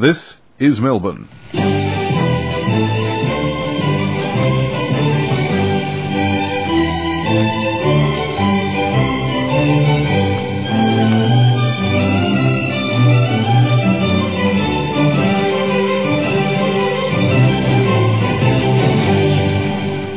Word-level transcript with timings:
This 0.00 0.36
is 0.60 0.78
Melbourne. 0.78 1.28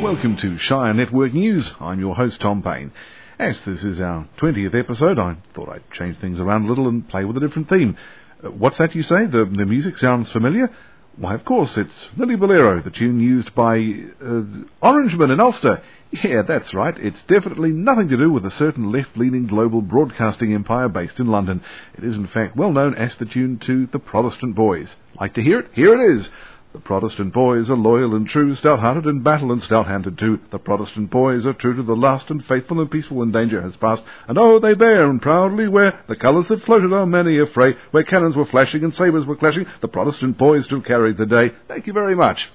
Welcome 0.04 0.38
to 0.38 0.59
Shire 0.59 0.93
Network 0.93 1.34
News. 1.34 1.71
I'm 1.80 2.00
your 2.00 2.14
host, 2.14 2.39
Tom 2.41 2.61
Paine. 2.61 2.91
As 3.39 3.55
this 3.65 3.85
is 3.85 4.01
our 4.01 4.27
20th 4.39 4.75
episode, 4.75 5.17
I 5.17 5.37
thought 5.55 5.69
I'd 5.69 5.89
change 5.91 6.17
things 6.17 6.41
around 6.41 6.65
a 6.65 6.67
little 6.67 6.89
and 6.89 7.07
play 7.07 7.23
with 7.23 7.38
a 7.38 7.39
different 7.39 7.69
theme. 7.69 7.95
Uh, 8.43 8.49
what's 8.49 8.77
that 8.80 8.93
you 8.93 9.02
say? 9.02 9.27
The, 9.27 9.45
the 9.45 9.66
music 9.66 9.97
sounds 9.97 10.30
familiar? 10.30 10.70
Why, 11.16 11.35
of 11.35 11.45
course, 11.45 11.71
it's 11.77 11.94
Lillibullero, 12.17 12.83
the 12.83 12.89
tune 12.89 13.21
used 13.21 13.55
by 13.55 13.77
uh, 13.77 14.44
Orangeman 14.83 15.31
in 15.31 15.39
Ulster. 15.39 15.81
Yeah, 16.11 16.41
that's 16.41 16.73
right. 16.73 16.94
It's 16.97 17.21
definitely 17.30 17.71
nothing 17.71 18.09
to 18.09 18.17
do 18.17 18.30
with 18.30 18.45
a 18.45 18.52
certain 18.52 18.91
left-leaning 18.91 19.47
global 19.47 19.81
broadcasting 19.81 20.53
empire 20.53 20.89
based 20.89 21.17
in 21.17 21.27
London. 21.27 21.61
It 21.97 22.03
is, 22.03 22.16
in 22.16 22.27
fact, 22.27 22.58
well 22.58 22.73
known 22.73 22.95
as 22.95 23.16
the 23.19 23.25
tune 23.25 23.58
to 23.59 23.88
the 23.88 23.99
Protestant 23.99 24.55
Boys. 24.55 24.94
Like 25.17 25.35
to 25.35 25.41
hear 25.41 25.59
it? 25.59 25.69
Here 25.73 25.94
it 25.94 26.17
is. 26.17 26.30
The 26.79 26.85
Protestant 26.85 27.33
boys 27.33 27.69
are 27.69 27.75
loyal 27.75 28.15
and 28.15 28.25
true, 28.25 28.55
stout-hearted 28.55 29.05
in 29.05 29.19
battle 29.19 29.51
and 29.51 29.61
stout-handed 29.61 30.17
too. 30.17 30.39
The 30.49 30.59
Protestant 30.59 31.11
boys 31.11 31.45
are 31.45 31.52
true 31.52 31.75
to 31.75 31.83
the 31.83 31.93
last 31.93 32.29
and 32.29 32.43
faithful 32.45 32.79
and 32.79 32.89
peaceful 32.89 33.17
when 33.17 33.33
danger 33.33 33.61
has 33.61 33.75
passed. 33.75 34.02
And 34.29 34.38
oh, 34.38 34.59
they 34.59 34.75
bear 34.75 35.09
and 35.09 35.21
proudly 35.21 35.67
wear 35.67 36.02
the 36.07 36.15
colours 36.15 36.47
that 36.47 36.63
floated 36.63 36.93
on 36.93 37.11
many 37.11 37.38
a 37.38 37.47
fray, 37.47 37.75
where 37.91 38.03
cannons 38.03 38.38
were 38.38 38.45
flashing 38.45 38.85
and 38.85 38.95
sabres 38.95 39.25
were 39.25 39.35
clashing. 39.35 39.65
The 39.81 39.89
Protestant 39.89 40.38
boys 40.38 40.63
still 40.63 40.80
carried 40.80 41.17
the 41.17 41.25
day. 41.25 41.52
Thank 41.67 41.86
you 41.86 41.91
very 41.91 42.16
much. 42.16 42.49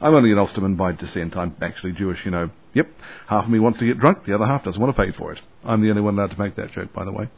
I'm 0.00 0.14
only 0.14 0.30
an 0.30 0.38
Ulsterman 0.38 0.76
by 0.76 0.92
descent. 0.92 1.36
I'm 1.36 1.56
actually 1.60 1.92
Jewish, 1.94 2.24
you 2.24 2.30
know. 2.30 2.50
Yep. 2.74 2.88
Half 3.26 3.46
of 3.46 3.50
me 3.50 3.58
wants 3.58 3.80
to 3.80 3.86
get 3.86 3.98
drunk, 3.98 4.24
the 4.24 4.36
other 4.36 4.46
half 4.46 4.62
doesn't 4.62 4.80
want 4.80 4.96
to 4.96 5.02
pay 5.02 5.10
for 5.10 5.32
it. 5.32 5.40
I'm 5.64 5.82
the 5.82 5.90
only 5.90 6.02
one 6.02 6.14
allowed 6.14 6.30
to 6.30 6.40
make 6.40 6.54
that 6.54 6.70
joke, 6.70 6.92
by 6.92 7.04
the 7.04 7.12
way. 7.12 7.28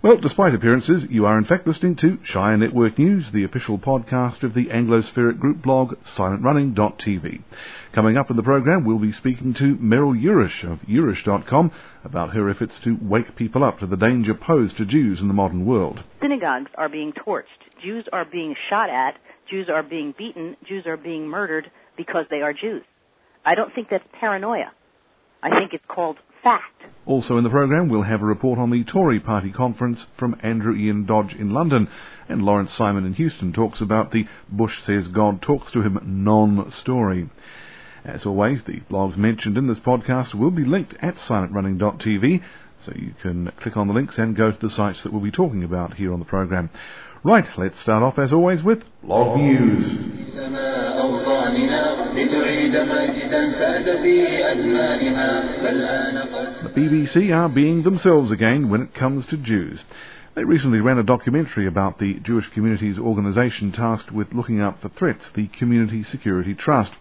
Well, 0.00 0.16
despite 0.16 0.54
appearances, 0.54 1.02
you 1.10 1.26
are 1.26 1.36
in 1.36 1.44
fact 1.44 1.66
listening 1.66 1.96
to 1.96 2.20
Shire 2.22 2.56
Network 2.56 3.00
News, 3.00 3.24
the 3.32 3.42
official 3.42 3.80
podcast 3.80 4.44
of 4.44 4.54
the 4.54 4.66
Anglospheric 4.66 5.40
group 5.40 5.60
blog 5.60 5.94
silentrunning.tv. 6.16 7.42
Coming 7.92 8.16
up 8.16 8.30
in 8.30 8.36
the 8.36 8.44
program, 8.44 8.84
we'll 8.84 9.00
be 9.00 9.10
speaking 9.10 9.54
to 9.54 9.74
Meryl 9.78 10.14
Yourish 10.16 10.62
of 10.62 10.78
Yourish.com 10.82 11.72
about 12.04 12.32
her 12.32 12.48
efforts 12.48 12.78
to 12.84 12.96
wake 13.02 13.34
people 13.34 13.64
up 13.64 13.80
to 13.80 13.88
the 13.88 13.96
danger 13.96 14.34
posed 14.34 14.76
to 14.76 14.86
Jews 14.86 15.18
in 15.20 15.26
the 15.26 15.34
modern 15.34 15.66
world. 15.66 16.04
Synagogues 16.22 16.70
are 16.76 16.88
being 16.88 17.12
torched. 17.12 17.42
Jews 17.82 18.04
are 18.12 18.24
being 18.24 18.54
shot 18.70 18.90
at. 18.90 19.16
Jews 19.50 19.68
are 19.68 19.82
being 19.82 20.14
beaten. 20.16 20.56
Jews 20.68 20.84
are 20.86 20.96
being 20.96 21.26
murdered 21.26 21.72
because 21.96 22.24
they 22.30 22.40
are 22.40 22.52
Jews. 22.52 22.84
I 23.44 23.56
don't 23.56 23.74
think 23.74 23.88
that's 23.90 24.06
paranoia. 24.20 24.70
I 25.42 25.50
think 25.58 25.72
it's 25.72 25.84
called 25.88 26.18
fact. 26.42 26.64
Also 27.06 27.38
in 27.38 27.44
the 27.44 27.50
programme, 27.50 27.88
we'll 27.88 28.02
have 28.02 28.20
a 28.20 28.26
report 28.26 28.58
on 28.58 28.70
the 28.70 28.84
Tory 28.84 29.18
party 29.18 29.50
conference 29.50 30.06
from 30.18 30.36
Andrew 30.42 30.76
Ian 30.76 31.06
Dodge 31.06 31.34
in 31.34 31.54
London, 31.54 31.88
and 32.28 32.42
Lawrence 32.42 32.74
Simon 32.74 33.06
in 33.06 33.14
Houston 33.14 33.52
talks 33.52 33.80
about 33.80 34.12
the 34.12 34.26
Bush 34.50 34.82
Says 34.82 35.08
God 35.08 35.40
Talks 35.40 35.72
to 35.72 35.80
Him 35.80 35.98
non-story. 36.04 37.30
As 38.04 38.26
always, 38.26 38.62
the 38.62 38.80
blogs 38.90 39.16
mentioned 39.16 39.56
in 39.56 39.66
this 39.66 39.78
podcast 39.78 40.34
will 40.34 40.50
be 40.50 40.64
linked 40.64 40.94
at 41.00 41.16
silentrunning.tv, 41.16 42.42
so 42.84 42.92
you 42.94 43.14
can 43.22 43.50
click 43.60 43.76
on 43.76 43.88
the 43.88 43.94
links 43.94 44.18
and 44.18 44.36
go 44.36 44.50
to 44.52 44.58
the 44.58 44.70
sites 44.70 45.02
that 45.02 45.12
we'll 45.12 45.22
be 45.22 45.30
talking 45.30 45.64
about 45.64 45.94
here 45.94 46.12
on 46.12 46.18
the 46.18 46.24
programme. 46.24 46.70
Right, 47.24 47.46
let's 47.56 47.80
start 47.80 48.02
off 48.02 48.18
as 48.18 48.32
always 48.32 48.62
with 48.62 48.84
blog 49.02 49.38
news. 49.38 50.28
The 52.18 52.24
BBC 56.74 57.32
are 57.32 57.48
being 57.48 57.84
themselves 57.84 58.32
again 58.32 58.68
when 58.68 58.82
it 58.82 58.92
comes 58.92 59.24
to 59.26 59.36
Jews. 59.36 59.84
They 60.34 60.42
recently 60.42 60.80
ran 60.80 60.98
a 60.98 61.04
documentary 61.04 61.68
about 61.68 62.00
the 62.00 62.14
Jewish 62.14 62.48
community's 62.48 62.98
organisation 62.98 63.70
tasked 63.70 64.10
with 64.10 64.34
looking 64.34 64.60
out 64.60 64.80
for 64.80 64.88
threats, 64.88 65.30
the 65.34 65.46
Community 65.46 66.02
Security 66.02 66.54
Trust. 66.54 66.92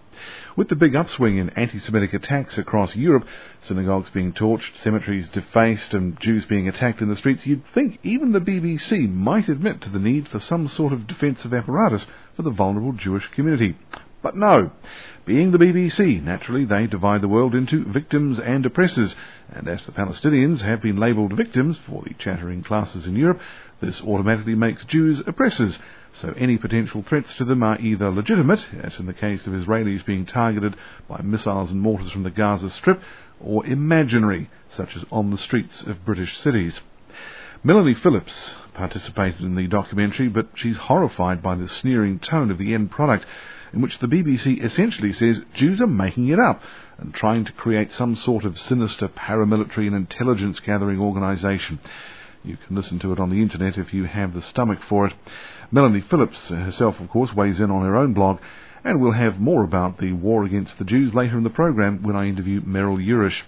With 0.56 0.69
the 0.69 0.75
big 0.75 0.95
upswing 0.95 1.38
in 1.38 1.50
anti-Semitic 1.51 2.13
attacks 2.13 2.59
across 2.59 2.95
Europe, 2.95 3.25
synagogues 3.61 4.11
being 4.11 4.33
torched, 4.33 4.77
cemeteries 4.83 5.29
defaced, 5.29 5.95
and 5.95 6.19
Jews 6.19 6.45
being 6.45 6.67
attacked 6.67 7.01
in 7.01 7.09
the 7.09 7.16
streets, 7.16 7.47
you'd 7.47 7.66
think 7.73 8.00
even 8.03 8.33
the 8.33 8.39
BBC 8.39 9.11
might 9.11 9.50
admit 9.50 9.81
to 9.81 9.89
the 9.89 10.00
need 10.00 10.27
for 10.27 10.39
some 10.39 10.67
sort 10.67 10.94
of 10.94 11.07
defensive 11.07 11.56
apparatus 11.56 12.06
for 12.35 12.44
the 12.44 12.51
vulnerable 12.51 12.94
Jewish 12.94 13.27
community. 13.31 13.75
But 14.22 14.35
no. 14.35 14.72
Being 15.25 15.51
the 15.51 15.57
BBC, 15.57 16.23
naturally 16.23 16.63
they 16.63 16.88
divide 16.88 17.22
the 17.22 17.28
world 17.28 17.53
into 17.53 17.83
victims 17.83 18.39
and 18.39 18.66
oppressors, 18.66 19.16
and 19.53 19.67
as 19.67 19.85
the 19.85 19.91
Palestinians 19.91 20.61
have 20.61 20.81
been 20.81 20.95
labelled 20.95 21.33
victims 21.33 21.78
for 21.85 22.01
the 22.01 22.13
chattering 22.13 22.63
classes 22.63 23.06
in 23.06 23.16
Europe, 23.16 23.41
this 23.81 24.01
automatically 24.01 24.56
makes 24.56 24.85
Jews 24.85 25.22
oppressors, 25.27 25.77
so 26.13 26.33
any 26.38 26.57
potential 26.57 27.03
threats 27.03 27.33
to 27.35 27.45
them 27.45 27.61
are 27.61 27.79
either 27.79 28.09
legitimate, 28.09 28.66
as 28.81 28.97
in 29.00 29.06
the 29.06 29.13
case 29.13 29.45
of 29.45 29.53
Israelis 29.53 30.06
being 30.06 30.25
targeted 30.25 30.75
by 31.07 31.22
missiles 31.22 31.69
and 31.69 31.81
mortars 31.81 32.11
from 32.11 32.23
the 32.23 32.31
Gaza 32.31 32.69
Strip, 32.69 33.01
or 33.39 33.66
imaginary, 33.66 34.50
such 34.69 34.95
as 34.95 35.03
on 35.11 35.29
the 35.29 35.38
streets 35.38 35.83
of 35.83 36.06
British 36.06 36.38
cities. 36.39 36.79
Melanie 37.63 37.94
Phillips 37.94 38.53
participated 38.73 39.41
in 39.41 39.56
the 39.56 39.67
documentary, 39.67 40.29
but 40.29 40.47
she's 40.56 40.77
horrified 40.77 41.44
by 41.44 41.56
the 41.56 41.67
sneering 41.67 42.17
tone 42.17 42.50
of 42.50 42.57
the 42.57 42.73
end 42.73 42.91
product, 42.91 43.25
in 43.73 43.81
which 43.81 44.00
the 44.00 44.07
BBC 44.07 44.63
essentially 44.63 45.13
says 45.13 45.41
Jews 45.53 45.81
are 45.81 45.88
making 45.88 46.29
it 46.29 46.39
up 46.39 46.61
and 46.97 47.13
trying 47.13 47.45
to 47.45 47.51
create 47.51 47.94
some 47.94 48.16
sort 48.16 48.45
of 48.45 48.57
sinister 48.57 49.07
paramilitary 49.07 49.88
and 49.88 49.95
intelligence 49.95 50.59
gathering 50.59 51.00
organisation. 51.00 51.79
You 52.44 52.57
can 52.57 52.75
listen 52.75 53.00
to 53.00 53.11
it 53.11 53.19
on 53.19 53.29
the 53.29 53.41
internet 53.41 53.77
if 53.77 53.94
you 53.94 54.06
have 54.06 54.33
the 54.33 54.41
stomach 54.41 54.79
for 54.88 55.07
it. 55.07 55.13
Melanie 55.72 56.01
Phillips 56.01 56.39
herself, 56.47 57.00
of 57.00 57.09
course, 57.09 57.33
weighs 57.33 57.59
in 57.59 57.72
on 57.72 57.85
her 57.85 57.97
own 57.97 58.13
blog, 58.13 58.39
and 58.83 59.01
we'll 59.01 59.11
have 59.11 59.39
more 59.39 59.63
about 59.63 60.00
the 60.00 60.13
war 60.13 60.45
against 60.45 60.77
the 60.77 60.85
Jews 60.85 61.13
later 61.13 61.38
in 61.38 61.44
the 61.44 61.50
programme 61.50 62.03
when 62.03 62.16
I 62.16 62.27
interview 62.27 62.61
Meryl 62.61 63.06
Yourish. 63.06 63.41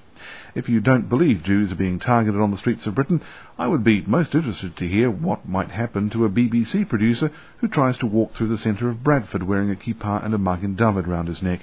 If 0.55 0.69
you 0.69 0.79
don't 0.79 1.09
believe 1.09 1.43
Jews 1.43 1.71
are 1.71 1.75
being 1.75 1.99
targeted 1.99 2.39
on 2.39 2.51
the 2.51 2.57
streets 2.57 2.85
of 2.85 2.95
Britain, 2.95 3.21
I 3.57 3.67
would 3.67 3.83
be 3.83 4.01
most 4.01 4.33
interested 4.35 4.75
to 4.77 4.87
hear 4.87 5.09
what 5.09 5.47
might 5.47 5.71
happen 5.71 6.09
to 6.11 6.25
a 6.25 6.29
BBC 6.29 6.87
producer 6.87 7.31
who 7.59 7.67
tries 7.67 7.97
to 7.99 8.05
walk 8.05 8.33
through 8.33 8.49
the 8.49 8.57
centre 8.57 8.89
of 8.89 9.03
Bradford 9.03 9.43
wearing 9.43 9.71
a 9.71 9.75
kippah 9.75 10.23
and 10.23 10.33
a 10.33 10.37
Magen 10.37 10.75
David 10.75 11.07
round 11.07 11.27
his 11.27 11.41
neck. 11.41 11.61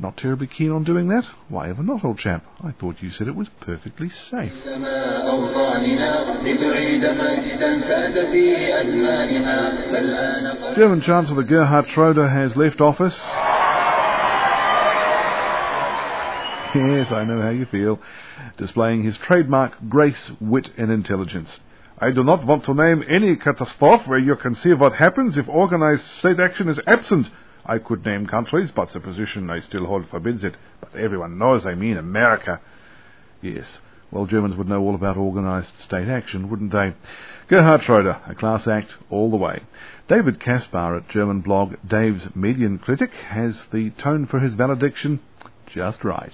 Not 0.00 0.16
terribly 0.16 0.46
keen 0.46 0.70
on 0.70 0.84
doing 0.84 1.08
that? 1.08 1.24
Why 1.48 1.70
ever 1.70 1.82
not, 1.82 2.04
old 2.04 2.18
chap? 2.18 2.44
I 2.62 2.70
thought 2.70 3.02
you 3.02 3.10
said 3.10 3.26
it 3.26 3.34
was 3.34 3.48
perfectly 3.60 4.08
safe. 4.10 4.52
German 10.76 11.00
Chancellor 11.00 11.42
Gerhard 11.42 11.88
Schroeder 11.88 12.28
has 12.28 12.54
left 12.54 12.80
office. 12.80 13.20
Yes, 16.78 17.10
I 17.10 17.24
know 17.24 17.42
how 17.42 17.50
you 17.50 17.66
feel. 17.66 17.98
Displaying 18.56 19.02
his 19.02 19.16
trademark 19.16 19.72
grace, 19.88 20.30
wit, 20.40 20.68
and 20.76 20.92
intelligence. 20.92 21.58
I 21.98 22.12
do 22.12 22.22
not 22.22 22.46
want 22.46 22.64
to 22.66 22.74
name 22.74 23.02
any 23.08 23.34
catastrophe 23.34 24.04
where 24.08 24.18
you 24.20 24.36
can 24.36 24.54
see 24.54 24.72
what 24.74 24.92
happens 24.92 25.36
if 25.36 25.48
organized 25.48 26.06
state 26.20 26.38
action 26.38 26.68
is 26.68 26.78
absent. 26.86 27.30
I 27.66 27.78
could 27.78 28.06
name 28.06 28.26
countries, 28.26 28.70
but 28.70 28.92
the 28.92 29.00
position 29.00 29.50
I 29.50 29.58
still 29.58 29.86
hold 29.86 30.08
forbids 30.08 30.44
it. 30.44 30.56
But 30.80 30.94
everyone 30.94 31.36
knows 31.36 31.66
I 31.66 31.74
mean 31.74 31.96
America. 31.96 32.60
Yes, 33.42 33.66
well, 34.12 34.26
Germans 34.26 34.54
would 34.54 34.68
know 34.68 34.80
all 34.80 34.94
about 34.94 35.16
organized 35.16 35.72
state 35.84 36.08
action, 36.08 36.48
wouldn't 36.48 36.70
they? 36.70 36.94
Gerhard 37.48 37.82
Schroeder, 37.82 38.20
a 38.28 38.34
class 38.36 38.68
act 38.68 38.92
all 39.10 39.30
the 39.30 39.36
way. 39.36 39.62
David 40.06 40.38
Kaspar 40.38 40.96
at 40.96 41.08
German 41.08 41.40
blog 41.40 41.74
Dave's 41.86 42.24
Medienkritik 42.36 43.12
has 43.12 43.66
the 43.72 43.90
tone 43.90 44.26
for 44.26 44.38
his 44.38 44.54
valediction 44.54 45.20
just 45.68 46.04
right. 46.04 46.32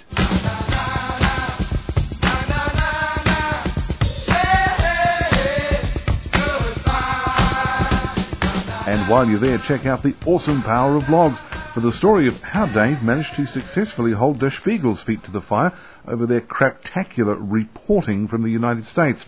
And 8.86 9.08
while 9.08 9.28
you're 9.28 9.40
there, 9.40 9.58
check 9.58 9.86
out 9.86 10.02
the 10.02 10.14
awesome 10.26 10.62
power 10.62 10.96
of 10.96 11.04
blogs 11.04 11.40
for 11.74 11.80
the 11.80 11.92
story 11.92 12.28
of 12.28 12.34
how 12.42 12.66
Dave 12.66 13.02
managed 13.02 13.34
to 13.34 13.46
successfully 13.46 14.12
hold 14.12 14.38
Der 14.38 14.50
Spiegel's 14.50 15.02
feet 15.02 15.24
to 15.24 15.30
the 15.30 15.40
fire 15.40 15.76
over 16.06 16.26
their 16.26 16.40
craptacular 16.40 17.36
reporting 17.40 18.28
from 18.28 18.42
the 18.42 18.50
United 18.50 18.86
States. 18.86 19.24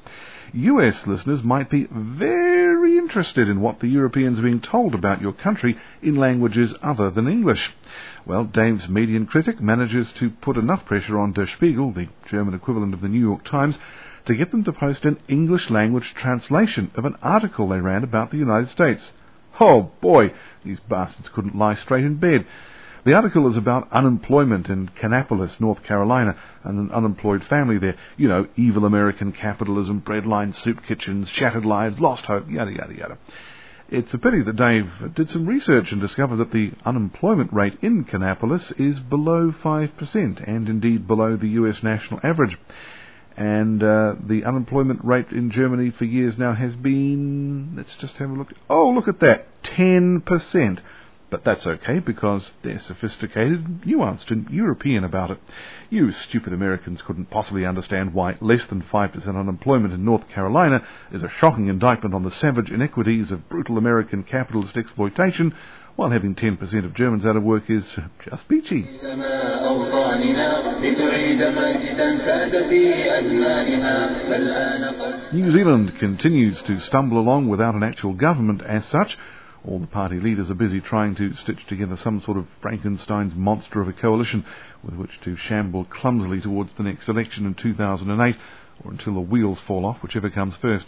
US 0.53 1.07
listeners 1.07 1.43
might 1.43 1.69
be 1.69 1.89
very 1.91 2.66
interested 3.17 3.49
in 3.49 3.63
what 3.63 3.81
the 3.81 3.89
Europeans 3.89 4.39
are 4.39 4.43
being 4.43 4.61
told 4.61 4.95
about 4.95 5.23
your 5.23 5.33
country 5.33 5.75
in 6.03 6.17
languages 6.17 6.75
other 6.83 7.11
than 7.11 7.27
English. 7.27 7.71
Well, 8.27 8.45
Dave's 8.45 8.89
Medienkritik 8.89 9.59
manages 9.59 10.13
to 10.19 10.29
put 10.29 10.59
enough 10.59 10.85
pressure 10.85 11.19
on 11.19 11.33
Der 11.33 11.47
Spiegel, 11.47 11.93
the 11.93 12.09
German 12.29 12.53
equivalent 12.53 12.93
of 12.93 13.01
the 13.01 13.09
New 13.09 13.19
York 13.19 13.43
Times, 13.43 13.79
to 14.27 14.35
get 14.35 14.51
them 14.51 14.65
to 14.65 14.73
post 14.73 15.07
an 15.07 15.19
English 15.29 15.71
language 15.71 16.13
translation 16.13 16.91
of 16.95 17.07
an 17.07 17.17
article 17.23 17.71
they 17.71 17.81
ran 17.81 18.05
about 18.05 18.31
the 18.31 18.37
United 18.37 18.69
States. 18.69 19.13
Oh 19.59 19.93
boy, 20.03 20.35
these 20.63 20.81
bastards 20.81 21.31
couldn't 21.31 21.57
lie 21.57 21.77
straight 21.77 22.05
in 22.05 22.17
bed. 22.17 22.45
The 23.07 23.15
article 23.15 23.49
is 23.49 23.57
about 23.57 23.93
unemployment 23.93 24.69
in 24.69 24.89
Kannapolis, 24.89 25.61
North 25.61 25.85
Carolina, 25.85 26.37
and 26.65 26.77
an 26.77 26.91
unemployed 26.91 27.45
family 27.45 27.79
there. 27.79 27.95
You 28.17 28.27
know, 28.27 28.49
evil 28.57 28.85
American 28.85 29.31
capitalism, 29.31 30.03
breadline 30.03 30.57
soup 30.57 30.83
kitchens, 30.85 31.29
shattered 31.29 31.65
lives, 31.65 32.01
lost 32.01 32.25
hope, 32.25 32.51
yada 32.51 32.73
yada 32.73 32.93
yada. 32.93 33.19
It's 33.89 34.13
a 34.13 34.19
pity 34.19 34.43
that 34.43 34.57
Dave 34.57 35.15
did 35.15 35.31
some 35.31 35.47
research 35.47 35.93
and 35.93 36.01
discovered 36.01 36.39
that 36.39 36.51
the 36.51 36.73
unemployment 36.85 37.53
rate 37.53 37.79
in 37.81 38.05
Kannapolis 38.07 38.73
is 38.77 38.99
below 38.99 39.53
5%, 39.53 40.49
and 40.49 40.69
indeed 40.69 41.07
below 41.07 41.37
the 41.37 41.51
US 41.51 41.85
national 41.85 42.19
average. 42.25 42.59
And 43.37 43.85
uh, 43.85 44.15
the 44.19 44.43
unemployment 44.45 45.05
rate 45.05 45.31
in 45.31 45.53
Germany 45.53 45.91
for 45.91 46.07
years 46.07 46.37
now 46.39 46.55
has 46.55 46.75
been, 46.75 47.75
let's 47.77 47.95
just 47.95 48.17
have 48.17 48.31
a 48.31 48.33
look. 48.33 48.53
Oh, 48.69 48.91
look 48.91 49.07
at 49.07 49.21
that, 49.21 49.47
10%. 49.63 50.81
But 51.37 51.45
that's 51.45 51.67
okay 51.67 51.99
because 51.99 52.51
they're 52.63 52.81
sophisticated, 52.81 53.83
nuanced, 53.83 54.31
and 54.31 54.49
European 54.49 55.05
about 55.05 55.31
it. 55.31 55.39
You 55.91 56.11
stupid 56.11 56.55
Americans 56.55 57.03
couldn't 57.03 57.29
possibly 57.29 57.67
understand 57.67 58.15
why 58.15 58.39
less 58.41 58.67
than 58.69 58.81
5% 58.81 59.29
unemployment 59.29 59.93
in 59.93 60.03
North 60.03 60.31
Carolina 60.31 60.83
is 61.13 61.23
a 61.23 61.29
shocking 61.29 61.69
indictment 61.69 62.15
on 62.15 62.23
the 62.23 62.31
savage 62.31 62.71
inequities 62.71 63.31
of 63.31 63.51
brutal 63.51 63.77
American 63.77 64.23
capitalist 64.23 64.79
exploitation, 64.79 65.55
while 65.97 66.09
having 66.09 66.35
10% 66.35 66.87
of 66.87 66.95
Germans 66.95 67.27
out 67.27 67.37
of 67.37 67.43
work 67.43 67.69
is 67.69 67.85
just 68.25 68.49
peachy. 68.49 68.89
New 75.33 75.53
Zealand 75.53 75.99
continues 75.99 76.63
to 76.63 76.81
stumble 76.81 77.19
along 77.19 77.49
without 77.49 77.75
an 77.75 77.83
actual 77.83 78.15
government 78.15 78.63
as 78.63 78.87
such. 78.87 79.19
All 79.67 79.81
the 79.81 79.87
party 79.89 80.21
leaders 80.21 80.49
are 80.49 80.55
busy 80.55 80.81
trying 80.81 81.17
to 81.17 81.35
stitch 81.35 81.67
together 81.67 81.97
some 81.97 82.21
sort 82.21 82.39
of 82.39 82.47
Frankenstein's 82.61 83.35
monster 83.35 83.81
of 83.81 83.89
a 83.89 83.93
coalition 83.93 84.45
with 84.85 84.95
which 84.95 85.21
to 85.23 85.35
shamble 85.35 85.85
clumsily 85.87 86.41
towards 86.41 86.73
the 86.75 86.85
next 86.85 87.09
election 87.09 87.47
in 87.47 87.55
2008, 87.55 88.37
or 88.85 88.93
until 88.93 89.15
the 89.15 89.21
wheels 89.21 89.59
fall 89.67 89.85
off, 89.85 90.01
whichever 90.05 90.31
comes 90.31 90.55
first. 90.57 90.87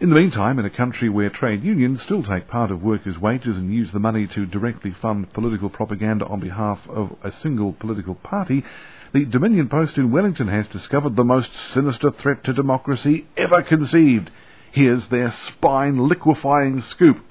In 0.00 0.08
the 0.08 0.14
meantime, 0.14 0.58
in 0.58 0.64
a 0.64 0.70
country 0.70 1.10
where 1.10 1.28
trade 1.28 1.62
unions 1.62 2.00
still 2.00 2.22
take 2.22 2.48
part 2.48 2.70
of 2.70 2.82
workers' 2.82 3.18
wages 3.18 3.58
and 3.58 3.72
use 3.72 3.92
the 3.92 3.98
money 3.98 4.26
to 4.28 4.46
directly 4.46 4.92
fund 4.92 5.30
political 5.34 5.68
propaganda 5.68 6.24
on 6.26 6.40
behalf 6.40 6.80
of 6.88 7.14
a 7.22 7.30
single 7.30 7.74
political 7.74 8.14
party, 8.14 8.64
the 9.12 9.26
Dominion 9.26 9.68
Post 9.68 9.98
in 9.98 10.10
Wellington 10.10 10.48
has 10.48 10.66
discovered 10.68 11.16
the 11.16 11.24
most 11.24 11.54
sinister 11.54 12.10
threat 12.10 12.44
to 12.44 12.54
democracy 12.54 13.26
ever 13.36 13.62
conceived. 13.62 14.30
Here's 14.72 15.06
their 15.08 15.32
spine 15.32 16.08
liquefying 16.08 16.80
scoop. 16.80 17.22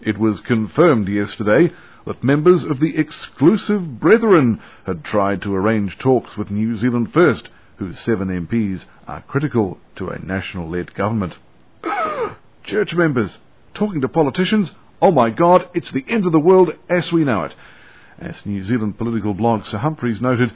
It 0.00 0.18
was 0.18 0.40
confirmed 0.40 1.08
yesterday 1.08 1.72
that 2.06 2.22
members 2.22 2.64
of 2.64 2.80
the 2.80 2.96
exclusive 2.96 3.98
Brethren 3.98 4.60
had 4.84 5.02
tried 5.02 5.42
to 5.42 5.54
arrange 5.54 5.98
talks 5.98 6.36
with 6.36 6.50
New 6.50 6.76
Zealand 6.76 7.12
First, 7.12 7.48
whose 7.76 7.98
seven 8.00 8.28
MPs 8.28 8.84
are 9.08 9.22
critical 9.22 9.78
to 9.96 10.08
a 10.08 10.18
national-led 10.18 10.94
government. 10.94 11.36
Church 12.64 12.94
members 12.94 13.38
talking 13.74 14.00
to 14.00 14.08
politicians? 14.08 14.70
Oh 15.00 15.10
my 15.10 15.30
God, 15.30 15.68
it's 15.74 15.90
the 15.90 16.04
end 16.08 16.26
of 16.26 16.32
the 16.32 16.40
world 16.40 16.72
as 16.88 17.12
we 17.12 17.24
know 17.24 17.44
it. 17.44 17.54
As 18.18 18.46
New 18.46 18.64
Zealand 18.64 18.98
political 18.98 19.34
blog 19.34 19.64
Sir 19.64 19.78
Humphreys 19.78 20.20
noted, 20.20 20.52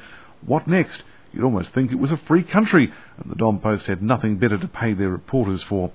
what 0.47 0.67
next? 0.67 1.03
You'd 1.33 1.45
almost 1.45 1.73
think 1.73 1.93
it 1.93 1.99
was 1.99 2.11
a 2.11 2.17
free 2.17 2.43
country, 2.43 2.93
and 3.19 3.31
the 3.31 3.37
Dom 3.37 3.61
Post 3.61 3.87
had 3.87 4.03
nothing 4.03 4.39
better 4.39 4.59
to 4.59 4.69
pay 4.69 4.95
their 4.95 5.11
reporters 5.11 5.63
for. 5.63 5.93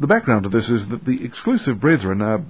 The 0.00 0.06
background 0.06 0.44
to 0.44 0.48
this 0.48 0.68
is 0.68 0.86
that 0.90 1.04
the 1.04 1.24
exclusive 1.24 1.80
brethren 1.80 2.22
are, 2.22 2.44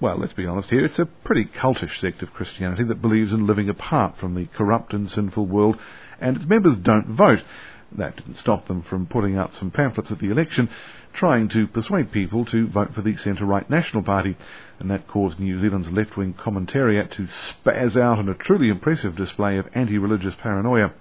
well, 0.00 0.16
let's 0.16 0.32
be 0.32 0.46
honest 0.46 0.70
here, 0.70 0.84
it's 0.84 1.00
a 1.00 1.06
pretty 1.06 1.44
cultish 1.44 1.98
sect 2.00 2.22
of 2.22 2.32
Christianity 2.32 2.84
that 2.84 3.02
believes 3.02 3.32
in 3.32 3.48
living 3.48 3.68
apart 3.68 4.16
from 4.18 4.36
the 4.36 4.46
corrupt 4.46 4.94
and 4.94 5.10
sinful 5.10 5.46
world, 5.46 5.76
and 6.20 6.36
its 6.36 6.46
members 6.46 6.76
don't 6.78 7.08
vote. 7.08 7.42
That 7.90 8.16
didn't 8.16 8.36
stop 8.36 8.68
them 8.68 8.82
from 8.82 9.06
putting 9.06 9.36
out 9.36 9.54
some 9.54 9.72
pamphlets 9.72 10.12
at 10.12 10.20
the 10.20 10.30
election, 10.30 10.68
trying 11.12 11.48
to 11.48 11.66
persuade 11.66 12.12
people 12.12 12.44
to 12.46 12.68
vote 12.68 12.94
for 12.94 13.02
the 13.02 13.16
centre-right 13.16 13.68
National 13.68 14.04
Party, 14.04 14.36
and 14.78 14.90
that 14.90 15.08
caused 15.08 15.38
New 15.38 15.60
Zealand's 15.60 15.90
left-wing 15.90 16.34
commentariat 16.34 17.10
to 17.12 17.22
spaz 17.22 17.96
out 17.96 18.18
in 18.18 18.28
a 18.28 18.34
truly 18.34 18.68
impressive 18.68 19.16
display 19.16 19.58
of 19.58 19.66
anti-religious 19.74 20.34
paranoia. 20.36 20.92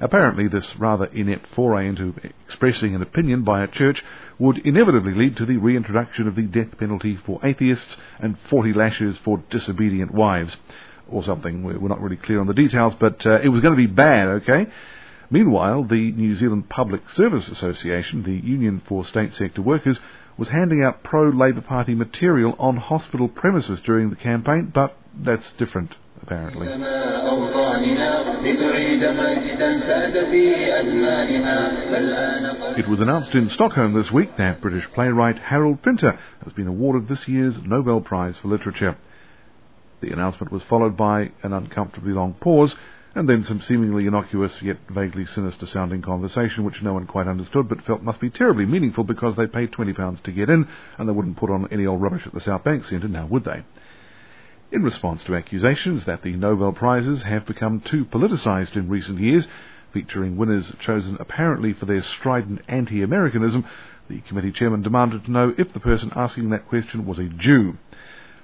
Apparently, 0.00 0.48
this 0.48 0.76
rather 0.76 1.06
inept 1.06 1.46
foray 1.54 1.88
into 1.88 2.14
expressing 2.46 2.94
an 2.94 3.02
opinion 3.02 3.44
by 3.44 3.62
a 3.62 3.68
church 3.68 4.02
would 4.38 4.58
inevitably 4.58 5.14
lead 5.14 5.36
to 5.36 5.46
the 5.46 5.56
reintroduction 5.56 6.26
of 6.26 6.34
the 6.34 6.42
death 6.42 6.76
penalty 6.78 7.16
for 7.16 7.44
atheists 7.44 7.96
and 8.18 8.38
40 8.48 8.72
lashes 8.72 9.18
for 9.18 9.42
disobedient 9.50 10.12
wives. 10.12 10.56
Or 11.08 11.24
something. 11.24 11.64
We're 11.64 11.88
not 11.88 12.00
really 12.00 12.16
clear 12.16 12.38
on 12.38 12.46
the 12.46 12.54
details, 12.54 12.94
but 13.00 13.26
uh, 13.26 13.40
it 13.40 13.48
was 13.48 13.62
going 13.62 13.74
to 13.74 13.88
be 13.88 13.92
bad, 13.92 14.28
okay? 14.28 14.68
Meanwhile, 15.28 15.84
the 15.84 16.12
New 16.12 16.36
Zealand 16.36 16.68
Public 16.68 17.08
Service 17.10 17.48
Association, 17.48 18.22
the 18.22 18.34
union 18.34 18.80
for 18.86 19.04
state 19.04 19.34
sector 19.34 19.62
workers, 19.62 19.98
was 20.40 20.48
handing 20.48 20.82
out 20.82 21.02
pro-Labour 21.02 21.60
Party 21.60 21.94
material 21.94 22.56
on 22.58 22.78
hospital 22.78 23.28
premises 23.28 23.78
during 23.84 24.08
the 24.08 24.16
campaign, 24.16 24.72
but 24.74 24.96
that's 25.14 25.52
different, 25.58 25.94
apparently. 26.22 26.66
It 32.78 32.88
was 32.88 33.00
announced 33.02 33.34
in 33.34 33.50
Stockholm 33.50 33.92
this 33.92 34.10
week 34.10 34.38
that 34.38 34.62
British 34.62 34.88
playwright 34.94 35.38
Harold 35.38 35.82
Pinter 35.82 36.18
has 36.42 36.54
been 36.54 36.68
awarded 36.68 37.06
this 37.06 37.28
year's 37.28 37.58
Nobel 37.62 38.00
Prize 38.00 38.38
for 38.38 38.48
Literature. 38.48 38.96
The 40.00 40.10
announcement 40.10 40.50
was 40.50 40.62
followed 40.62 40.96
by 40.96 41.32
an 41.42 41.52
uncomfortably 41.52 42.14
long 42.14 42.32
pause 42.32 42.74
and 43.14 43.28
then 43.28 43.42
some 43.42 43.60
seemingly 43.60 44.06
innocuous 44.06 44.52
yet 44.62 44.76
vaguely 44.88 45.26
sinister 45.26 45.66
sounding 45.66 46.00
conversation 46.00 46.64
which 46.64 46.82
no 46.82 46.92
one 46.92 47.06
quite 47.06 47.26
understood 47.26 47.68
but 47.68 47.82
felt 47.82 48.02
must 48.02 48.20
be 48.20 48.30
terribly 48.30 48.64
meaningful 48.64 49.04
because 49.04 49.36
they 49.36 49.46
paid 49.46 49.72
£20 49.72 50.22
to 50.22 50.32
get 50.32 50.48
in 50.48 50.66
and 50.96 51.08
they 51.08 51.12
wouldn't 51.12 51.36
put 51.36 51.50
on 51.50 51.68
any 51.72 51.86
old 51.86 52.00
rubbish 52.00 52.26
at 52.26 52.32
the 52.32 52.40
South 52.40 52.62
Bank 52.62 52.84
Centre, 52.84 53.08
now 53.08 53.26
would 53.26 53.44
they? 53.44 53.62
In 54.72 54.84
response 54.84 55.24
to 55.24 55.34
accusations 55.34 56.04
that 56.04 56.22
the 56.22 56.36
Nobel 56.36 56.72
Prizes 56.72 57.24
have 57.24 57.44
become 57.46 57.80
too 57.80 58.04
politicised 58.04 58.76
in 58.76 58.88
recent 58.88 59.18
years, 59.18 59.46
featuring 59.92 60.36
winners 60.36 60.72
chosen 60.78 61.16
apparently 61.18 61.72
for 61.72 61.86
their 61.86 62.02
strident 62.02 62.60
anti-Americanism, 62.68 63.64
the 64.08 64.20
committee 64.20 64.52
chairman 64.52 64.82
demanded 64.82 65.24
to 65.24 65.30
know 65.32 65.52
if 65.58 65.72
the 65.72 65.80
person 65.80 66.12
asking 66.14 66.50
that 66.50 66.68
question 66.68 67.04
was 67.04 67.18
a 67.18 67.24
Jew. 67.24 67.76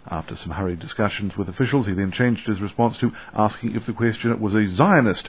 After 0.08 0.36
some 0.36 0.52
hurried 0.52 0.78
discussions 0.78 1.36
with 1.36 1.48
officials, 1.48 1.86
he 1.86 1.92
then 1.92 2.12
changed 2.12 2.46
his 2.46 2.60
response 2.60 2.96
to 2.98 3.12
asking 3.34 3.74
if 3.74 3.86
the 3.86 3.92
questioner 3.92 4.36
was 4.36 4.54
a 4.54 4.68
Zionist, 4.68 5.28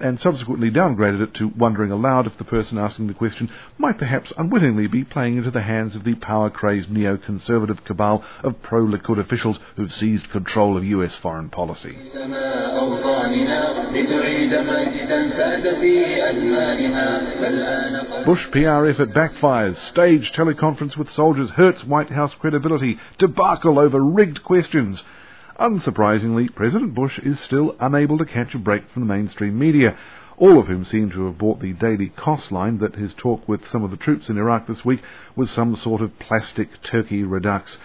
and 0.00 0.20
subsequently 0.20 0.70
downgraded 0.70 1.22
it 1.22 1.34
to 1.34 1.48
wondering 1.48 1.90
aloud 1.90 2.26
if 2.26 2.36
the 2.38 2.44
person 2.44 2.78
asking 2.78 3.06
the 3.06 3.14
question 3.14 3.50
might 3.78 3.98
perhaps 3.98 4.32
unwittingly 4.36 4.86
be 4.86 5.04
playing 5.04 5.36
into 5.36 5.50
the 5.50 5.62
hands 5.62 5.96
of 5.96 6.04
the 6.04 6.14
power-crazed 6.14 6.88
neoconservative 6.88 7.84
cabal 7.84 8.24
of 8.42 8.60
pro-Likud 8.62 9.18
officials 9.18 9.58
who've 9.76 9.92
seized 9.92 10.30
control 10.30 10.76
of 10.76 10.84
US 10.84 11.14
foreign 11.16 11.48
policy. 11.48 11.96
Bush 18.24 18.50
PR 18.50 18.86
effort 18.86 19.10
backfires. 19.14 19.76
Stage 19.76 20.32
teleconference 20.32 20.96
with 20.96 21.10
soldiers 21.12 21.50
hurts 21.50 21.84
White 21.84 22.10
House 22.10 22.34
credibility. 22.38 22.98
Debacle 23.18 23.78
over 23.78 24.00
rigged 24.00 24.42
questions. 24.42 25.02
Unsurprisingly, 25.58 26.54
President 26.54 26.94
Bush 26.94 27.18
is 27.20 27.40
still 27.40 27.74
unable 27.80 28.18
to 28.18 28.26
catch 28.26 28.54
a 28.54 28.58
break 28.58 28.90
from 28.90 29.00
the 29.00 29.14
mainstream 29.14 29.58
media, 29.58 29.96
all 30.36 30.58
of 30.58 30.66
whom 30.66 30.84
seem 30.84 31.10
to 31.10 31.24
have 31.24 31.38
bought 31.38 31.60
the 31.60 31.72
Daily 31.72 32.10
Kos 32.10 32.52
line 32.52 32.76
that 32.78 32.96
his 32.96 33.14
talk 33.14 33.48
with 33.48 33.66
some 33.68 33.82
of 33.82 33.90
the 33.90 33.96
troops 33.96 34.28
in 34.28 34.36
Iraq 34.36 34.66
this 34.66 34.84
week 34.84 35.00
was 35.34 35.50
some 35.50 35.74
sort 35.74 36.02
of 36.02 36.18
plastic 36.18 36.82
turkey 36.82 37.22
redux. 37.22 37.78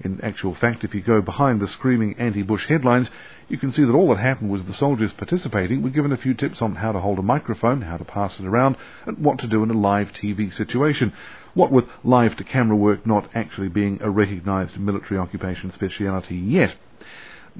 In 0.00 0.18
actual 0.22 0.54
fact, 0.54 0.82
if 0.82 0.94
you 0.94 1.02
go 1.02 1.20
behind 1.20 1.60
the 1.60 1.66
screaming 1.66 2.16
anti-Bush 2.18 2.66
headlines, 2.68 3.10
you 3.50 3.58
can 3.58 3.70
see 3.70 3.84
that 3.84 3.92
all 3.92 4.08
that 4.08 4.18
happened 4.18 4.50
was 4.50 4.64
the 4.64 4.72
soldiers 4.72 5.12
participating 5.12 5.82
were 5.82 5.90
given 5.90 6.12
a 6.12 6.16
few 6.16 6.32
tips 6.32 6.62
on 6.62 6.76
how 6.76 6.92
to 6.92 7.00
hold 7.00 7.18
a 7.18 7.22
microphone, 7.22 7.82
how 7.82 7.98
to 7.98 8.04
pass 8.04 8.40
it 8.40 8.46
around, 8.46 8.76
and 9.04 9.18
what 9.18 9.40
to 9.40 9.46
do 9.46 9.62
in 9.62 9.68
a 9.68 9.78
live 9.78 10.10
TV 10.14 10.50
situation. 10.54 11.12
What 11.52 11.70
with 11.70 11.84
live 12.02 12.34
to 12.38 12.44
camera 12.44 12.76
work 12.76 13.06
not 13.06 13.28
actually 13.34 13.68
being 13.68 13.98
a 14.00 14.08
recognised 14.08 14.78
military 14.78 15.20
occupation 15.20 15.70
speciality 15.72 16.36
yet. 16.36 16.76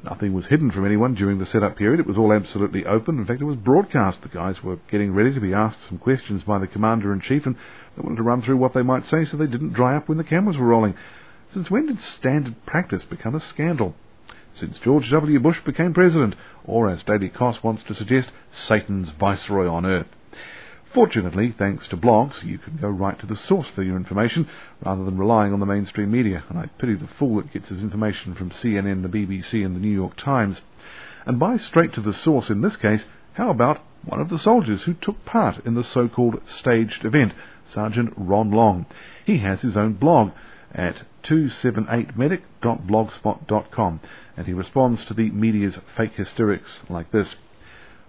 Nothing 0.03 0.33
was 0.33 0.47
hidden 0.47 0.71
from 0.71 0.87
anyone 0.87 1.15
during 1.15 1.39
the 1.39 1.47
setup 1.47 1.77
period. 1.77 2.01
It 2.01 2.07
was 2.07 2.17
all 2.17 2.33
absolutely 2.33 2.87
open. 2.87 3.19
In 3.19 3.27
fact, 3.27 3.41
it 3.41 3.45
was 3.45 3.57
broadcast. 3.57 4.23
The 4.23 4.29
guys 4.29 4.63
were 4.63 4.79
getting 4.91 5.13
ready 5.13 5.33
to 5.35 5.41
be 5.41 5.53
asked 5.53 5.85
some 5.87 5.99
questions 5.99 6.43
by 6.45 6.59
the 6.59 6.67
commander-in-chief, 6.67 7.45
and 7.47 7.57
they 7.97 8.03
wanted 8.03 8.17
to 8.17 8.23
run 8.23 8.43
through 8.43 8.57
what 8.57 8.73
they 8.73 8.83
might 8.83 9.07
say 9.07 9.25
so 9.25 9.37
they 9.37 9.47
didn't 9.47 9.73
dry 9.73 9.97
up 9.97 10.09
when 10.09 10.19
the 10.19 10.25
cameras 10.25 10.57
were 10.57 10.67
rolling. 10.67 10.95
Since 11.53 11.71
when 11.71 11.87
did 11.87 11.99
standard 11.99 12.55
practice 12.67 13.05
become 13.05 13.35
a 13.35 13.41
scandal? 13.41 13.95
Since 14.55 14.79
George 14.79 15.11
W. 15.11 15.41
Bush 15.41 15.61
became 15.65 15.93
president, 15.93 16.35
or 16.65 16.89
as 16.89 17.03
Daily 17.03 17.29
Kos 17.29 17.63
wants 17.63 17.83
to 17.85 17.95
suggest, 17.95 18.31
Satan's 18.53 19.11
viceroy 19.11 19.67
on 19.69 19.87
earth. 19.87 20.09
Fortunately, 20.93 21.55
thanks 21.57 21.87
to 21.89 21.97
blogs, 21.97 22.43
you 22.43 22.59
can 22.59 22.77
go 22.77 22.89
right 22.89 23.17
to 23.21 23.27
the 23.27 23.37
source 23.37 23.69
for 23.69 23.85
your 23.85 23.97
information 23.97 24.49
rather 24.85 25.05
than 25.05 25.19
relying 25.19 25.53
on 25.53 25.61
the 25.61 25.67
mainstream 25.67 26.11
media, 26.11 26.43
and 26.49 26.59
I 26.59 26.67
pity 26.67 26.95
the 26.95 27.07
fool 27.07 27.37
that 27.37 27.53
gets 27.53 27.69
his 27.69 27.81
information 27.81 28.35
from 28.35 28.51
CNN, 28.51 29.03
the 29.03 29.09
BBC, 29.09 29.65
and 29.65 29.77
the 29.77 29.81
New 29.81 29.93
York 29.93 30.17
Times. 30.17 30.61
And 31.27 31.39
by 31.39 31.59
straight 31.59 31.93
to 31.93 32.01
the 32.01 32.13
source 32.13 32.51
in 32.51 32.61
this 32.61 32.77
case, 32.77 33.05
how 33.35 33.51
about 33.51 33.81
one 34.05 34.21
of 34.21 34.31
the 34.31 34.39
soldiers 34.41 34.83
who 34.83 34.95
took 34.95 35.25
part 35.25 35.65
in 35.65 35.75
the 35.75 35.85
so-called 35.85 36.41
staged 36.47 37.05
event, 37.05 37.35
Sergeant 37.71 38.13
Ron 38.17 38.51
Long? 38.51 38.87
He 39.25 39.39
has 39.39 39.63
his 39.63 39.77
own 39.77 39.93
blog 39.93 40.33
at 40.73 41.03
278medic.blogspot.com, 41.23 44.01
and 44.37 44.47
he 44.47 44.53
responds 44.53 45.05
to 45.05 45.15
the 45.15 45.31
media's 45.31 45.79
fake 45.97 46.15
hysterics 46.15 46.81
like 46.89 47.13
this. 47.13 47.37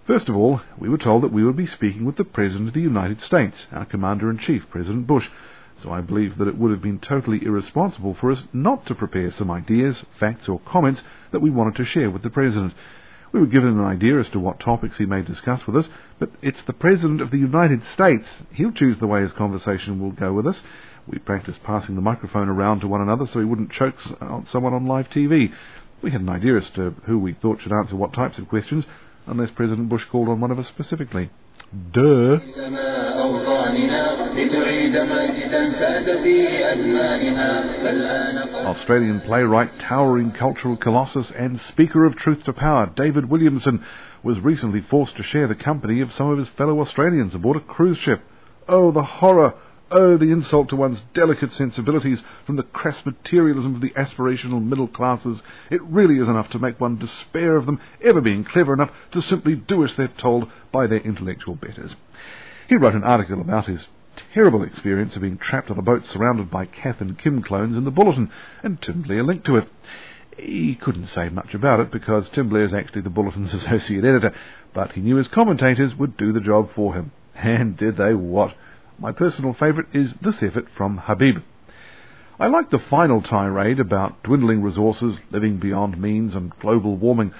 First 0.04 0.28
of 0.28 0.34
all, 0.34 0.60
we 0.76 0.88
were 0.88 0.98
told 0.98 1.22
that 1.22 1.32
we 1.32 1.44
would 1.44 1.56
be 1.56 1.66
speaking 1.66 2.04
with 2.04 2.16
the 2.16 2.24
President 2.24 2.66
of 2.66 2.74
the 2.74 2.80
United 2.80 3.20
States, 3.20 3.56
our 3.70 3.84
Commander-in-Chief, 3.84 4.68
President 4.68 5.06
Bush, 5.06 5.30
so 5.80 5.92
I 5.92 6.00
believe 6.00 6.38
that 6.38 6.48
it 6.48 6.58
would 6.58 6.72
have 6.72 6.82
been 6.82 6.98
totally 6.98 7.44
irresponsible 7.44 8.14
for 8.14 8.32
us 8.32 8.42
not 8.52 8.84
to 8.86 8.96
prepare 8.96 9.30
some 9.30 9.48
ideas, 9.48 10.04
facts 10.18 10.48
or 10.48 10.58
comments 10.66 11.02
that 11.30 11.38
we 11.38 11.50
wanted 11.50 11.76
to 11.76 11.84
share 11.84 12.10
with 12.10 12.22
the 12.22 12.30
President. 12.30 12.74
We 13.30 13.38
were 13.38 13.46
given 13.46 13.78
an 13.78 13.84
idea 13.84 14.18
as 14.18 14.28
to 14.30 14.40
what 14.40 14.58
topics 14.58 14.98
he 14.98 15.06
may 15.06 15.22
discuss 15.22 15.68
with 15.68 15.76
us, 15.76 15.88
but 16.18 16.30
it's 16.42 16.62
the 16.64 16.72
President 16.72 17.20
of 17.20 17.30
the 17.30 17.38
United 17.38 17.82
States. 17.94 18.26
He'll 18.52 18.72
choose 18.72 18.98
the 18.98 19.06
way 19.06 19.22
his 19.22 19.32
conversation 19.32 20.00
will 20.00 20.10
go 20.10 20.32
with 20.32 20.48
us. 20.48 20.60
We 21.06 21.18
practiced 21.18 21.62
passing 21.62 21.94
the 21.94 22.00
microphone 22.00 22.48
around 22.48 22.80
to 22.80 22.88
one 22.88 23.02
another 23.02 23.28
so 23.28 23.38
he 23.38 23.44
wouldn't 23.44 23.70
choke 23.70 23.94
uh, 24.20 24.40
someone 24.50 24.74
on 24.74 24.86
live 24.86 25.10
TV. 25.10 25.52
We 26.02 26.10
had 26.10 26.22
an 26.22 26.28
idea 26.28 26.56
as 26.56 26.68
to 26.70 26.90
who 27.04 27.20
we 27.20 27.34
thought 27.34 27.60
should 27.60 27.72
answer 27.72 27.94
what 27.94 28.12
types 28.12 28.38
of 28.38 28.48
questions, 28.48 28.84
unless 29.26 29.50
President 29.50 29.88
Bush 29.88 30.04
called 30.10 30.28
on 30.28 30.40
one 30.40 30.50
of 30.50 30.58
us 30.58 30.68
specifically. 30.68 31.30
Duh. 31.92 32.38
Australian 38.66 39.20
playwright, 39.22 39.78
towering 39.80 40.32
cultural 40.32 40.76
colossus, 40.76 41.30
and 41.30 41.60
Speaker 41.60 42.04
of 42.04 42.16
Truth 42.16 42.44
to 42.44 42.52
Power, 42.52 42.92
David 42.94 43.28
Williamson, 43.28 43.84
was 44.22 44.40
recently 44.40 44.80
forced 44.80 45.16
to 45.16 45.22
share 45.22 45.48
the 45.48 45.54
company 45.54 46.00
of 46.00 46.12
some 46.12 46.30
of 46.30 46.38
his 46.38 46.48
fellow 46.50 46.80
Australians 46.80 47.34
aboard 47.34 47.56
a 47.56 47.60
cruise 47.60 47.98
ship. 47.98 48.22
Oh, 48.68 48.92
the 48.92 49.02
horror! 49.02 49.54
Oh, 49.94 50.16
the 50.16 50.32
insult 50.32 50.70
to 50.70 50.76
one's 50.76 51.02
delicate 51.12 51.52
sensibilities 51.52 52.22
from 52.46 52.56
the 52.56 52.62
crass 52.62 53.04
materialism 53.04 53.74
of 53.74 53.82
the 53.82 53.90
aspirational 53.90 54.64
middle 54.64 54.88
classes. 54.88 55.42
It 55.70 55.82
really 55.82 56.18
is 56.18 56.28
enough 56.28 56.48
to 56.50 56.58
make 56.58 56.80
one 56.80 56.96
despair 56.96 57.56
of 57.56 57.66
them 57.66 57.78
ever 58.02 58.22
being 58.22 58.42
clever 58.42 58.72
enough 58.72 58.90
to 59.10 59.20
simply 59.20 59.54
do 59.54 59.84
as 59.84 59.94
they're 59.94 60.08
told 60.08 60.50
by 60.72 60.86
their 60.86 61.00
intellectual 61.00 61.56
betters. 61.56 61.94
He 62.68 62.76
wrote 62.76 62.94
an 62.94 63.04
article 63.04 63.42
about 63.42 63.66
his 63.66 63.84
terrible 64.32 64.62
experience 64.62 65.14
of 65.14 65.20
being 65.20 65.36
trapped 65.36 65.70
on 65.70 65.78
a 65.78 65.82
boat 65.82 66.06
surrounded 66.06 66.50
by 66.50 66.64
Kath 66.64 67.02
and 67.02 67.18
Kim 67.18 67.42
clones 67.42 67.76
in 67.76 67.84
the 67.84 67.90
Bulletin, 67.90 68.30
and 68.62 68.80
Tim 68.80 69.02
Blair 69.02 69.22
linked 69.22 69.44
to 69.44 69.58
it. 69.58 69.68
He 70.38 70.74
couldn't 70.74 71.08
say 71.08 71.28
much 71.28 71.52
about 71.52 71.80
it 71.80 71.90
because 71.90 72.30
Tim 72.30 72.48
Blair 72.48 72.64
is 72.64 72.72
actually 72.72 73.02
the 73.02 73.10
Bulletin's 73.10 73.52
associate 73.62 74.06
editor, 74.06 74.34
but 74.72 74.92
he 74.92 75.02
knew 75.02 75.16
his 75.16 75.28
commentators 75.28 75.94
would 75.96 76.16
do 76.16 76.32
the 76.32 76.40
job 76.40 76.70
for 76.74 76.94
him. 76.94 77.12
And 77.34 77.76
did 77.76 77.98
they 77.98 78.14
what? 78.14 78.54
My 78.98 79.12
personal 79.12 79.52
favourite 79.52 79.94
is 79.94 80.12
this 80.20 80.42
effort 80.42 80.68
from 80.76 80.98
Habib. 80.98 81.38
I 82.38 82.46
like 82.46 82.70
the 82.70 82.78
final 82.78 83.22
tirade 83.22 83.80
about 83.80 84.22
dwindling 84.22 84.62
resources, 84.62 85.16
living 85.30 85.58
beyond 85.58 86.00
means, 86.00 86.34
and 86.34 86.50
global 86.58 86.96
warming, 86.96 87.32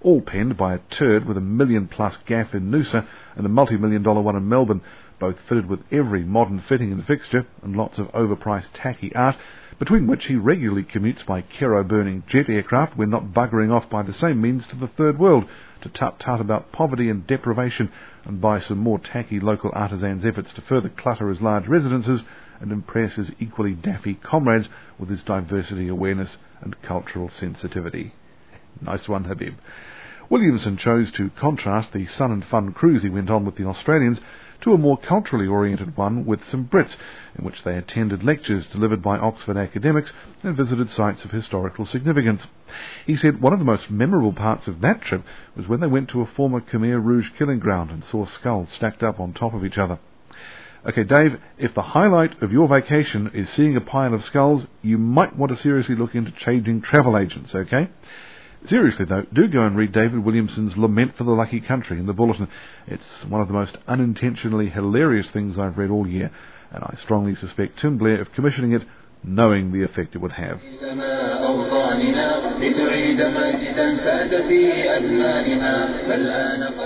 all 0.00 0.20
penned 0.20 0.56
by 0.56 0.74
a 0.74 0.78
turd 0.90 1.26
with 1.26 1.36
a 1.36 1.40
million 1.40 1.88
plus 1.88 2.16
gaff 2.26 2.54
in 2.54 2.70
Noosa 2.70 3.06
and 3.36 3.46
a 3.46 3.48
multi-million 3.48 4.02
dollar 4.02 4.20
one 4.20 4.36
in 4.36 4.48
Melbourne, 4.48 4.80
both 5.18 5.38
fitted 5.48 5.66
with 5.66 5.80
every 5.90 6.24
modern 6.24 6.60
fitting 6.60 6.92
and 6.92 7.04
fixture 7.04 7.46
and 7.62 7.76
lots 7.76 7.98
of 7.98 8.12
overpriced 8.12 8.70
tacky 8.74 9.14
art, 9.14 9.36
between 9.78 10.06
which 10.06 10.26
he 10.26 10.36
regularly 10.36 10.84
commutes 10.84 11.24
by 11.24 11.42
kero-burning 11.42 12.22
jet 12.26 12.48
aircraft 12.48 12.96
when 12.96 13.10
not 13.10 13.32
buggering 13.32 13.72
off 13.72 13.90
by 13.90 14.02
the 14.02 14.12
same 14.12 14.40
means 14.40 14.66
to 14.68 14.76
the 14.76 14.88
third 14.88 15.18
world 15.18 15.44
to 15.82 15.88
tut-tut 15.88 16.40
about 16.40 16.72
poverty 16.72 17.08
and 17.10 17.26
deprivation 17.26 17.90
and 18.24 18.40
by 18.40 18.60
some 18.60 18.78
more 18.78 18.98
tacky 18.98 19.40
local 19.40 19.70
artisans' 19.74 20.24
efforts 20.24 20.52
to 20.54 20.60
further 20.60 20.88
clutter 20.88 21.28
his 21.28 21.40
large 21.40 21.66
residences 21.66 22.22
and 22.60 22.72
impress 22.72 23.14
his 23.14 23.30
equally 23.38 23.72
daffy 23.72 24.14
comrades 24.14 24.68
with 24.98 25.08
his 25.08 25.22
diversity 25.22 25.88
awareness 25.88 26.36
and 26.60 26.80
cultural 26.82 27.28
sensitivity. 27.28 28.12
Nice 28.80 29.08
one, 29.08 29.24
Habib. 29.24 29.54
Williamson 30.30 30.76
chose 30.76 31.10
to 31.12 31.30
contrast 31.30 31.92
the 31.92 32.06
sun 32.06 32.30
and 32.30 32.44
fun 32.44 32.72
cruise 32.72 33.02
he 33.02 33.08
went 33.08 33.30
on 33.30 33.44
with 33.44 33.56
the 33.56 33.64
Australians 33.64 34.20
to 34.60 34.72
a 34.72 34.78
more 34.78 34.96
culturally 34.98 35.46
oriented 35.46 35.96
one 35.96 36.24
with 36.24 36.44
some 36.48 36.66
Brits, 36.66 36.96
in 37.38 37.44
which 37.44 37.62
they 37.62 37.76
attended 37.76 38.24
lectures 38.24 38.66
delivered 38.66 39.02
by 39.02 39.16
Oxford 39.18 39.56
academics 39.56 40.12
and 40.42 40.56
visited 40.56 40.90
sites 40.90 41.24
of 41.24 41.30
historical 41.30 41.86
significance. 41.86 42.46
He 43.06 43.16
said 43.16 43.40
one 43.40 43.52
of 43.52 43.58
the 43.58 43.64
most 43.64 43.90
memorable 43.90 44.32
parts 44.32 44.66
of 44.66 44.80
that 44.80 45.02
trip 45.02 45.22
was 45.56 45.68
when 45.68 45.80
they 45.80 45.86
went 45.86 46.10
to 46.10 46.22
a 46.22 46.26
former 46.26 46.60
Khmer 46.60 47.02
Rouge 47.02 47.30
killing 47.38 47.58
ground 47.58 47.90
and 47.90 48.04
saw 48.04 48.24
skulls 48.24 48.70
stacked 48.70 49.02
up 49.02 49.20
on 49.20 49.32
top 49.32 49.54
of 49.54 49.64
each 49.64 49.78
other. 49.78 49.98
Okay, 50.86 51.04
Dave, 51.04 51.40
if 51.58 51.74
the 51.74 51.82
highlight 51.82 52.40
of 52.42 52.52
your 52.52 52.68
vacation 52.68 53.30
is 53.34 53.50
seeing 53.50 53.76
a 53.76 53.80
pile 53.80 54.14
of 54.14 54.24
skulls, 54.24 54.64
you 54.80 54.96
might 54.96 55.36
want 55.36 55.50
to 55.50 55.56
seriously 55.56 55.96
look 55.96 56.14
into 56.14 56.30
changing 56.30 56.82
travel 56.82 57.18
agents, 57.18 57.54
okay? 57.54 57.88
Seriously 58.66 59.04
though, 59.04 59.24
do 59.32 59.48
go 59.48 59.62
and 59.62 59.76
read 59.76 59.92
David 59.92 60.24
Williamson's 60.24 60.76
Lament 60.76 61.16
for 61.16 61.24
the 61.24 61.30
Lucky 61.30 61.60
Country 61.60 61.98
in 61.98 62.06
the 62.06 62.12
Bulletin. 62.12 62.48
It's 62.86 63.24
one 63.24 63.40
of 63.40 63.48
the 63.48 63.54
most 63.54 63.78
unintentionally 63.86 64.68
hilarious 64.68 65.28
things 65.30 65.58
I've 65.58 65.78
read 65.78 65.90
all 65.90 66.06
year, 66.06 66.30
and 66.72 66.82
I 66.84 66.94
strongly 66.96 67.34
suspect 67.34 67.78
Tim 67.78 67.98
Blair 67.98 68.20
of 68.20 68.32
commissioning 68.32 68.72
it 68.72 68.84
knowing 69.22 69.72
the 69.72 69.82
effect 69.82 70.14
it 70.14 70.18
would 70.18 70.32
have. 70.32 70.60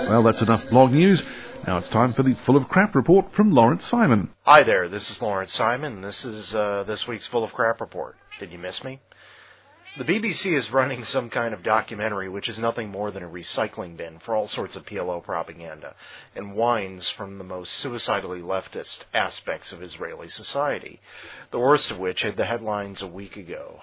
Well, 0.09 0.23
that's 0.23 0.41
enough 0.41 0.69
blog 0.69 0.91
news. 0.91 1.23
Now 1.65 1.77
it's 1.77 1.89
time 1.89 2.13
for 2.13 2.23
the 2.23 2.35
Full 2.45 2.57
of 2.57 2.67
Crap 2.67 2.93
report 2.93 3.33
from 3.33 3.51
Lawrence 3.51 3.85
Simon. 3.85 4.29
Hi 4.43 4.63
there, 4.63 4.89
this 4.89 5.09
is 5.09 5.21
Lawrence 5.21 5.53
Simon. 5.53 6.01
This 6.01 6.25
is 6.25 6.53
uh, 6.53 6.83
this 6.85 7.07
week's 7.07 7.27
Full 7.27 7.43
of 7.43 7.53
Crap 7.53 7.79
report. 7.79 8.17
Did 8.39 8.51
you 8.51 8.57
miss 8.57 8.83
me? 8.83 8.99
The 9.95 10.03
BBC 10.03 10.53
is 10.53 10.71
running 10.71 11.03
some 11.03 11.29
kind 11.29 11.53
of 11.53 11.61
documentary 11.61 12.27
which 12.27 12.49
is 12.49 12.57
nothing 12.57 12.89
more 12.89 13.11
than 13.11 13.21
a 13.21 13.29
recycling 13.29 13.95
bin 13.95 14.17
for 14.17 14.33
all 14.35 14.47
sorts 14.47 14.75
of 14.75 14.87
PLO 14.87 15.23
propaganda 15.23 15.95
and 16.35 16.55
whines 16.55 17.11
from 17.11 17.37
the 17.37 17.43
most 17.43 17.73
suicidally 17.73 18.41
leftist 18.41 19.03
aspects 19.13 19.71
of 19.71 19.83
Israeli 19.83 20.29
society, 20.29 20.99
the 21.51 21.59
worst 21.59 21.91
of 21.91 21.99
which 21.99 22.23
had 22.23 22.37
the 22.37 22.45
headlines 22.45 23.03
a 23.03 23.07
week 23.07 23.37
ago. 23.37 23.81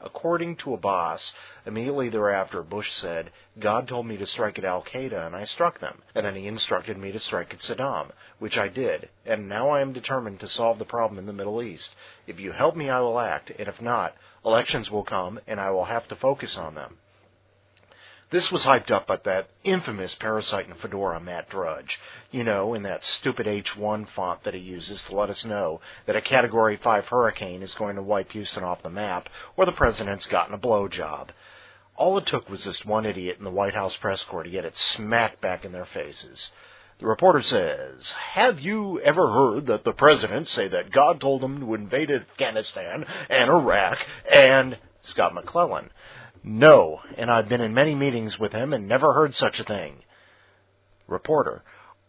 According 0.00 0.56
to 0.56 0.74
Abbas, 0.74 1.32
immediately 1.66 2.08
thereafter, 2.08 2.62
Bush 2.62 2.92
said, 2.92 3.32
God 3.58 3.88
told 3.88 4.06
me 4.06 4.16
to 4.18 4.26
strike 4.26 4.60
at 4.60 4.64
Al 4.64 4.82
Qaeda, 4.82 5.26
and 5.26 5.34
I 5.34 5.44
struck 5.44 5.80
them. 5.80 6.02
And 6.14 6.24
then 6.24 6.36
he 6.36 6.46
instructed 6.46 6.96
me 6.96 7.10
to 7.10 7.18
strike 7.18 7.52
at 7.52 7.60
Saddam, 7.60 8.10
which 8.38 8.56
I 8.58 8.68
did. 8.68 9.08
And 9.26 9.48
now 9.48 9.70
I 9.70 9.80
am 9.80 9.92
determined 9.92 10.38
to 10.40 10.48
solve 10.48 10.78
the 10.78 10.84
problem 10.84 11.18
in 11.18 11.26
the 11.26 11.32
Middle 11.32 11.62
East. 11.62 11.94
If 12.28 12.38
you 12.38 12.52
help 12.52 12.76
me, 12.76 12.90
I 12.90 13.00
will 13.00 13.18
act, 13.18 13.50
and 13.50 13.68
if 13.68 13.80
not, 13.80 14.14
Elections 14.44 14.90
will 14.90 15.04
come, 15.04 15.40
and 15.46 15.60
I 15.60 15.70
will 15.70 15.84
have 15.84 16.08
to 16.08 16.16
focus 16.16 16.56
on 16.56 16.74
them. 16.74 16.98
This 18.30 18.50
was 18.50 18.64
hyped 18.64 18.90
up 18.90 19.06
by 19.06 19.16
that 19.24 19.50
infamous 19.62 20.14
parasite 20.14 20.66
in 20.66 20.74
Fedora, 20.74 21.20
Matt 21.20 21.50
Drudge. 21.50 22.00
You 22.30 22.44
know, 22.44 22.72
in 22.72 22.82
that 22.84 23.04
stupid 23.04 23.46
H1 23.46 24.08
font 24.08 24.42
that 24.44 24.54
he 24.54 24.60
uses 24.60 25.04
to 25.04 25.14
let 25.14 25.28
us 25.28 25.44
know 25.44 25.82
that 26.06 26.16
a 26.16 26.22
Category 26.22 26.76
5 26.78 27.08
hurricane 27.08 27.62
is 27.62 27.74
going 27.74 27.96
to 27.96 28.02
wipe 28.02 28.32
Houston 28.32 28.64
off 28.64 28.82
the 28.82 28.88
map, 28.88 29.28
or 29.56 29.66
the 29.66 29.72
president's 29.72 30.26
gotten 30.26 30.54
a 30.54 30.58
blowjob. 30.58 31.28
All 31.96 32.16
it 32.16 32.24
took 32.24 32.48
was 32.48 32.64
just 32.64 32.86
one 32.86 33.04
idiot 33.04 33.36
in 33.38 33.44
the 33.44 33.50
White 33.50 33.74
House 33.74 33.96
press 33.96 34.24
corps 34.24 34.44
to 34.44 34.50
get 34.50 34.64
it 34.64 34.78
smacked 34.78 35.42
back 35.42 35.66
in 35.66 35.72
their 35.72 35.84
faces. 35.84 36.50
The 36.98 37.06
reporter 37.06 37.42
says, 37.42 38.12
Have 38.12 38.60
you 38.60 39.00
ever 39.00 39.30
heard 39.30 39.66
that 39.66 39.84
the 39.84 39.92
president 39.92 40.48
say 40.48 40.68
that 40.68 40.92
God 40.92 41.20
told 41.20 41.42
him 41.42 41.60
to 41.60 41.74
invade 41.74 42.10
Afghanistan 42.10 43.06
and 43.28 43.50
Iraq 43.50 43.98
and 44.30 44.78
Scott 45.02 45.34
McClellan? 45.34 45.90
No, 46.44 47.00
and 47.16 47.30
I've 47.30 47.48
been 47.48 47.60
in 47.60 47.74
many 47.74 47.94
meetings 47.94 48.38
with 48.38 48.52
him 48.52 48.72
and 48.72 48.88
never 48.88 49.12
heard 49.12 49.34
such 49.34 49.60
a 49.60 49.64
thing. 49.64 49.96
Reporter, 51.06 51.62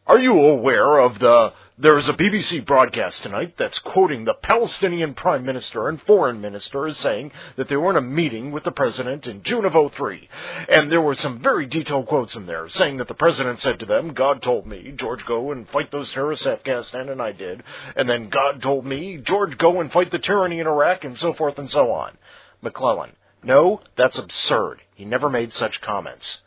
are 0.05 0.19
you 0.19 0.37
aware 0.37 0.99
of 0.99 1.19
the. 1.19 1.53
There 1.75 1.97
is 1.97 2.07
a 2.07 2.13
BBC 2.13 2.63
broadcast 2.65 3.23
tonight 3.23 3.55
that's 3.57 3.79
quoting 3.79 4.25
the 4.25 4.35
Palestinian 4.35 5.15
Prime 5.15 5.43
Minister 5.43 5.89
and 5.89 5.99
Foreign 6.03 6.39
Minister 6.39 6.85
as 6.85 6.97
saying 6.97 7.31
that 7.55 7.67
they 7.67 7.75
were 7.75 7.89
in 7.89 7.95
a 7.95 8.01
meeting 8.01 8.51
with 8.51 8.63
the 8.63 8.71
President 8.71 9.25
in 9.25 9.41
June 9.41 9.65
of 9.65 9.91
03. 9.91 10.29
And 10.69 10.91
there 10.91 11.01
were 11.01 11.15
some 11.15 11.39
very 11.39 11.65
detailed 11.65 12.05
quotes 12.05 12.35
in 12.35 12.45
there 12.45 12.69
saying 12.69 12.97
that 12.97 13.07
the 13.07 13.15
President 13.15 13.59
said 13.59 13.79
to 13.79 13.87
them, 13.87 14.13
God 14.13 14.43
told 14.43 14.67
me, 14.67 14.93
George, 14.95 15.25
go 15.25 15.51
and 15.51 15.67
fight 15.67 15.89
those 15.89 16.11
terrorists 16.11 16.45
in 16.45 16.51
Afghanistan, 16.51 17.09
and 17.09 17.19
I 17.19 17.31
did. 17.31 17.63
And 17.95 18.07
then 18.07 18.29
God 18.29 18.61
told 18.61 18.85
me, 18.85 19.17
George, 19.17 19.57
go 19.57 19.81
and 19.81 19.91
fight 19.91 20.11
the 20.11 20.19
tyranny 20.19 20.59
in 20.59 20.67
Iraq, 20.67 21.05
and 21.05 21.17
so 21.17 21.33
forth 21.33 21.57
and 21.57 21.69
so 21.69 21.91
on. 21.91 22.15
McClellan, 22.61 23.13
no, 23.41 23.81
that's 23.95 24.19
absurd. 24.19 24.79
He 24.93 25.05
never 25.05 25.29
made 25.29 25.53
such 25.53 25.81
comments. 25.81 26.37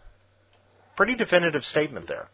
Pretty 0.94 1.16
definitive 1.16 1.66
statement 1.66 2.06
there. 2.06 2.28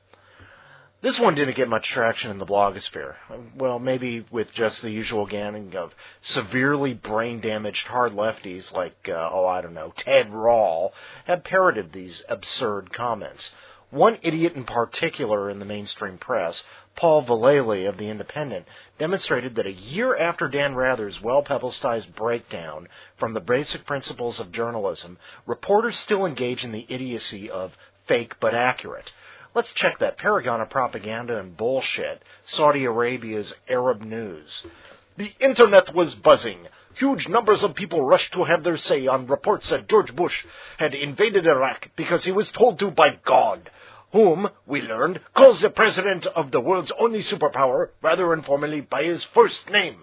This 1.02 1.18
one 1.18 1.34
didn't 1.34 1.56
get 1.56 1.68
much 1.68 1.88
traction 1.88 2.30
in 2.30 2.38
the 2.38 2.46
blogosphere. 2.46 3.16
Well, 3.56 3.80
maybe 3.80 4.24
with 4.30 4.52
just 4.52 4.82
the 4.82 4.90
usual 4.90 5.26
gang 5.26 5.74
of 5.74 5.92
severely 6.20 6.94
brain 6.94 7.40
damaged 7.40 7.88
hard 7.88 8.12
lefties 8.12 8.72
like, 8.72 9.08
uh, 9.08 9.28
oh, 9.32 9.44
I 9.44 9.62
don't 9.62 9.74
know, 9.74 9.92
Ted 9.96 10.32
Rall, 10.32 10.94
have 11.24 11.42
parroted 11.42 11.92
these 11.92 12.22
absurd 12.28 12.92
comments. 12.92 13.50
One 13.90 14.18
idiot 14.22 14.54
in 14.54 14.62
particular 14.62 15.50
in 15.50 15.58
the 15.58 15.64
mainstream 15.64 16.18
press, 16.18 16.62
Paul 16.94 17.24
Vallely 17.24 17.88
of 17.88 17.98
The 17.98 18.08
Independent, 18.08 18.66
demonstrated 19.00 19.56
that 19.56 19.66
a 19.66 19.72
year 19.72 20.16
after 20.16 20.46
Dan 20.46 20.76
Rather's 20.76 21.20
well 21.20 21.42
publicized 21.42 22.14
breakdown 22.14 22.86
from 23.16 23.34
the 23.34 23.40
basic 23.40 23.84
principles 23.84 24.38
of 24.38 24.52
journalism, 24.52 25.18
reporters 25.46 25.98
still 25.98 26.26
engage 26.26 26.64
in 26.64 26.70
the 26.70 26.86
idiocy 26.88 27.50
of 27.50 27.76
fake 28.06 28.36
but 28.38 28.54
accurate. 28.54 29.12
Let's 29.54 29.70
check 29.72 29.98
that 29.98 30.16
paragon 30.16 30.62
of 30.62 30.70
propaganda 30.70 31.38
and 31.38 31.54
bullshit, 31.54 32.22
Saudi 32.46 32.86
Arabia's 32.86 33.52
Arab 33.68 34.00
news. 34.00 34.64
The 35.18 35.30
internet 35.40 35.94
was 35.94 36.14
buzzing. 36.14 36.68
Huge 36.94 37.28
numbers 37.28 37.62
of 37.62 37.74
people 37.74 38.02
rushed 38.02 38.32
to 38.32 38.44
have 38.44 38.64
their 38.64 38.78
say 38.78 39.06
on 39.06 39.26
reports 39.26 39.68
that 39.68 39.90
George 39.90 40.16
Bush 40.16 40.46
had 40.78 40.94
invaded 40.94 41.46
Iraq 41.46 41.90
because 41.96 42.24
he 42.24 42.32
was 42.32 42.48
told 42.48 42.78
to 42.78 42.90
by 42.90 43.18
God, 43.26 43.70
whom, 44.12 44.48
we 44.66 44.80
learned, 44.80 45.20
calls 45.34 45.60
the 45.60 45.68
president 45.68 46.24
of 46.24 46.50
the 46.50 46.60
world's 46.60 46.92
only 46.98 47.20
superpower 47.20 47.90
rather 48.00 48.32
informally 48.32 48.80
by 48.80 49.04
his 49.04 49.22
first 49.22 49.68
name. 49.68 50.02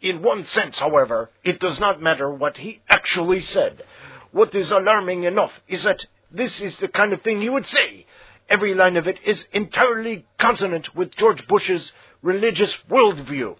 In 0.00 0.22
one 0.22 0.44
sense, 0.44 0.78
however, 0.78 1.30
it 1.42 1.58
does 1.58 1.80
not 1.80 2.00
matter 2.00 2.32
what 2.32 2.58
he 2.58 2.82
actually 2.88 3.40
said. 3.40 3.82
What 4.30 4.54
is 4.54 4.70
alarming 4.70 5.24
enough 5.24 5.60
is 5.66 5.82
that 5.82 6.06
this 6.30 6.60
is 6.60 6.78
the 6.78 6.88
kind 6.88 7.12
of 7.12 7.22
thing 7.22 7.40
he 7.40 7.48
would 7.48 7.66
say 7.66 8.06
Every 8.48 8.74
line 8.74 8.96
of 8.96 9.08
it 9.08 9.18
is 9.24 9.46
entirely 9.52 10.26
consonant 10.38 10.94
with 10.94 11.16
George 11.16 11.46
Bush's 11.48 11.92
religious 12.22 12.76
worldview. 12.88 13.56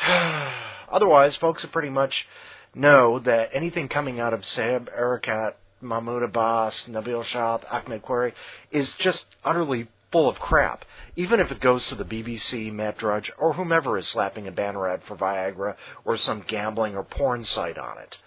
Otherwise, 0.90 1.36
folks 1.36 1.64
pretty 1.66 1.90
much 1.90 2.28
know 2.74 3.18
that 3.20 3.50
anything 3.52 3.88
coming 3.88 4.20
out 4.20 4.34
of 4.34 4.42
Saeb 4.42 4.88
Erekat, 4.96 5.54
Mahmoud 5.80 6.22
Abbas, 6.22 6.86
Nabil 6.88 7.24
Shaath, 7.24 7.62
Ahmed 7.70 8.02
Qureshi 8.02 8.32
is 8.70 8.92
just 8.94 9.24
utterly 9.44 9.88
full 10.10 10.28
of 10.28 10.38
crap. 10.38 10.84
Even 11.16 11.40
if 11.40 11.50
it 11.50 11.60
goes 11.60 11.86
to 11.88 11.94
the 11.94 12.04
BBC, 12.04 12.72
Matt 12.72 12.98
Drudge, 12.98 13.30
or 13.38 13.54
whomever 13.54 13.98
is 13.98 14.08
slapping 14.08 14.46
a 14.46 14.52
banner 14.52 14.88
ad 14.88 15.02
for 15.04 15.16
Viagra 15.16 15.76
or 16.04 16.16
some 16.16 16.44
gambling 16.46 16.96
or 16.96 17.02
porn 17.02 17.44
site 17.44 17.78
on 17.78 17.98
it. 17.98 18.18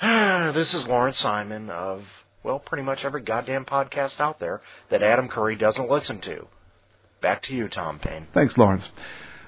this 0.54 0.74
is 0.74 0.86
Lawrence 0.86 1.18
Simon 1.18 1.70
of 1.70 2.04
well, 2.46 2.60
pretty 2.60 2.84
much 2.84 3.04
every 3.04 3.22
goddamn 3.22 3.64
podcast 3.64 4.20
out 4.20 4.38
there 4.38 4.62
that 4.88 5.02
Adam 5.02 5.28
Curry 5.28 5.56
doesn't 5.56 5.90
listen 5.90 6.20
to. 6.20 6.46
Back 7.20 7.42
to 7.42 7.54
you, 7.54 7.68
Tom 7.68 7.98
Paine. 7.98 8.28
Thanks, 8.32 8.56
Lawrence. 8.56 8.88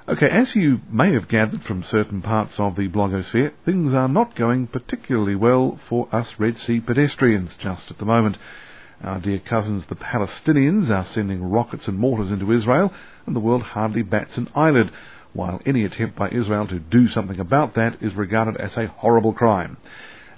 Okay, 0.08 0.28
as 0.28 0.56
you 0.56 0.80
may 0.90 1.12
have 1.12 1.28
gathered 1.28 1.62
from 1.62 1.84
certain 1.84 2.22
parts 2.22 2.58
of 2.58 2.74
the 2.74 2.88
blogosphere, 2.88 3.52
things 3.64 3.94
are 3.94 4.08
not 4.08 4.34
going 4.34 4.66
particularly 4.66 5.36
well 5.36 5.78
for 5.88 6.12
us 6.12 6.34
Red 6.38 6.58
Sea 6.58 6.80
pedestrians 6.80 7.52
just 7.60 7.88
at 7.88 7.98
the 7.98 8.04
moment. 8.04 8.36
Our 9.04 9.20
dear 9.20 9.38
cousins 9.38 9.84
the 9.88 9.94
Palestinians 9.94 10.90
are 10.90 11.06
sending 11.06 11.44
rockets 11.44 11.86
and 11.86 11.98
mortars 11.98 12.32
into 12.32 12.50
Israel, 12.52 12.92
and 13.26 13.36
the 13.36 13.40
world 13.40 13.62
hardly 13.62 14.02
bats 14.02 14.36
an 14.36 14.48
eyelid, 14.56 14.90
while 15.34 15.60
any 15.64 15.84
attempt 15.84 16.16
by 16.16 16.30
Israel 16.30 16.66
to 16.66 16.80
do 16.80 17.06
something 17.06 17.38
about 17.38 17.74
that 17.76 18.02
is 18.02 18.14
regarded 18.14 18.56
as 18.56 18.76
a 18.76 18.88
horrible 18.88 19.34
crime 19.34 19.76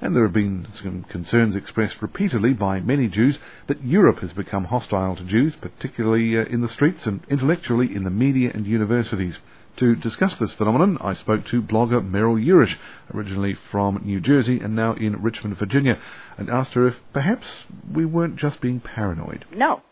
and 0.00 0.16
there 0.16 0.24
have 0.24 0.32
been 0.32 0.66
some 0.82 1.04
concerns 1.04 1.54
expressed 1.54 2.00
repeatedly 2.00 2.52
by 2.52 2.80
many 2.80 3.08
Jews 3.08 3.38
that 3.66 3.84
Europe 3.84 4.20
has 4.20 4.32
become 4.32 4.64
hostile 4.64 5.16
to 5.16 5.24
Jews, 5.24 5.56
particularly 5.56 6.38
uh, 6.38 6.44
in 6.44 6.60
the 6.62 6.68
streets 6.68 7.06
and 7.06 7.20
intellectually 7.28 7.94
in 7.94 8.04
the 8.04 8.10
media 8.10 8.50
and 8.52 8.66
universities. 8.66 9.38
To 9.76 9.94
discuss 9.94 10.36
this 10.38 10.52
phenomenon, 10.54 10.98
I 11.00 11.14
spoke 11.14 11.46
to 11.46 11.62
blogger 11.62 12.00
Meryl 12.02 12.42
Yourish, 12.42 12.76
originally 13.14 13.56
from 13.70 14.02
New 14.04 14.20
Jersey 14.20 14.58
and 14.60 14.74
now 14.74 14.94
in 14.94 15.22
Richmond, 15.22 15.56
Virginia, 15.58 15.98
and 16.36 16.50
asked 16.50 16.74
her 16.74 16.88
if 16.88 16.96
perhaps 17.12 17.46
we 17.92 18.04
weren't 18.04 18.36
just 18.36 18.60
being 18.60 18.80
paranoid. 18.80 19.44
No, 19.54 19.82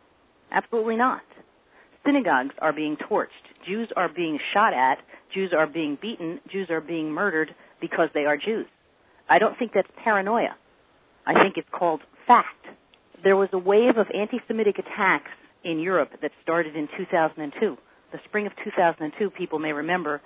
absolutely 0.51 0.97
not. 0.97 1.23
Synagogues 2.05 2.55
are 2.61 2.73
being 2.73 2.97
torched. 2.97 3.29
Jews 3.67 3.89
are 3.97 4.09
being 4.09 4.39
shot 4.53 4.73
at. 4.73 4.99
Jews 5.33 5.53
are 5.57 5.67
being 5.67 5.99
beaten. 6.01 6.41
Jews 6.51 6.69
are 6.71 6.81
being 6.81 7.13
murdered 7.13 7.55
because 7.81 8.09
they 8.15 8.25
are 8.25 8.37
Jews. 8.37 8.67
I 9.29 9.39
don't 9.39 9.59
think 9.59 9.73
that's 9.75 9.89
paranoia. 10.03 10.57
I 11.27 11.35
think 11.35 11.57
it's 11.57 11.69
called 11.71 12.01
fact. 12.27 12.67
There 13.23 13.37
was 13.37 13.49
a 13.53 13.59
wave 13.59 13.97
of 13.99 14.07
anti-Semitic 14.15 14.77
attacks 14.79 15.31
in 15.65 15.79
Europe 15.79 16.11
that 16.23 16.31
started 16.43 16.77
in 16.77 16.89
2002. 16.97 17.77
The 18.13 18.19
spring 18.25 18.47
of 18.47 18.53
2002, 18.65 19.31
people 19.31 19.59
may 19.59 19.73
remember, 19.73 20.23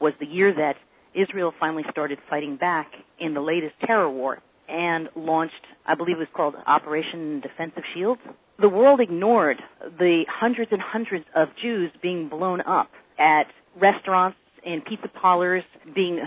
was 0.00 0.14
the 0.20 0.26
year 0.26 0.54
that 0.54 0.74
Israel 1.14 1.52
finally 1.58 1.82
started 1.90 2.18
fighting 2.30 2.56
back 2.56 2.90
in 3.20 3.34
the 3.34 3.40
latest 3.40 3.74
terror 3.86 4.10
war 4.10 4.38
and 4.68 5.08
launched, 5.14 5.54
I 5.86 5.94
believe 5.94 6.16
it 6.16 6.20
was 6.20 6.28
called 6.34 6.54
Operation 6.66 7.40
Defensive 7.40 7.82
Shield. 7.94 8.18
The 8.58 8.68
world 8.68 9.00
ignored 9.00 9.58
the 9.98 10.24
hundreds 10.28 10.72
and 10.72 10.80
hundreds 10.80 11.24
of 11.34 11.48
Jews 11.62 11.90
being 12.02 12.28
blown 12.28 12.60
up 12.62 12.88
at 13.18 13.44
restaurants 13.80 14.38
and 14.66 14.84
pizza 14.84 15.08
parlors 15.08 15.62
being 15.94 16.20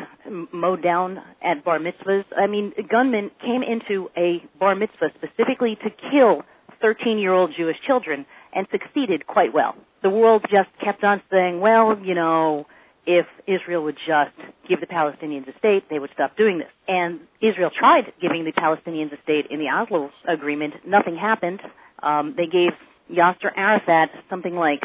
mowed 0.51 0.81
down 0.81 1.17
at 1.43 1.63
bar 1.63 1.79
mitzvahs. 1.79 2.23
I 2.35 2.47
mean, 2.47 2.73
gunmen 2.89 3.31
came 3.41 3.61
into 3.61 4.09
a 4.17 4.41
bar 4.57 4.75
mitzvah 4.75 5.09
specifically 5.15 5.77
to 5.83 5.89
kill 6.11 6.43
13 6.81 7.19
year 7.19 7.33
old 7.33 7.53
Jewish 7.55 7.75
children 7.85 8.25
and 8.53 8.65
succeeded 8.71 9.27
quite 9.27 9.53
well. 9.53 9.75
The 10.01 10.09
world 10.09 10.45
just 10.49 10.69
kept 10.83 11.03
on 11.03 11.21
saying, 11.29 11.59
well, 11.59 11.99
you 12.01 12.15
know, 12.15 12.65
if 13.05 13.25
Israel 13.47 13.83
would 13.83 13.97
just 13.97 14.35
give 14.67 14.79
the 14.79 14.87
Palestinians 14.87 15.47
a 15.53 15.57
state, 15.57 15.83
they 15.89 15.99
would 15.99 16.11
stop 16.13 16.37
doing 16.37 16.59
this. 16.59 16.69
And 16.87 17.19
Israel 17.41 17.71
tried 17.77 18.13
giving 18.21 18.45
the 18.45 18.53
Palestinians 18.53 19.11
a 19.11 19.21
state 19.23 19.47
in 19.49 19.59
the 19.59 19.67
Oslo 19.67 20.11
agreement. 20.27 20.75
Nothing 20.87 21.17
happened. 21.17 21.59
Um, 22.01 22.35
they 22.37 22.45
gave 22.45 22.71
Yasser 23.11 23.51
Arafat 23.55 24.09
something 24.29 24.55
like 24.55 24.81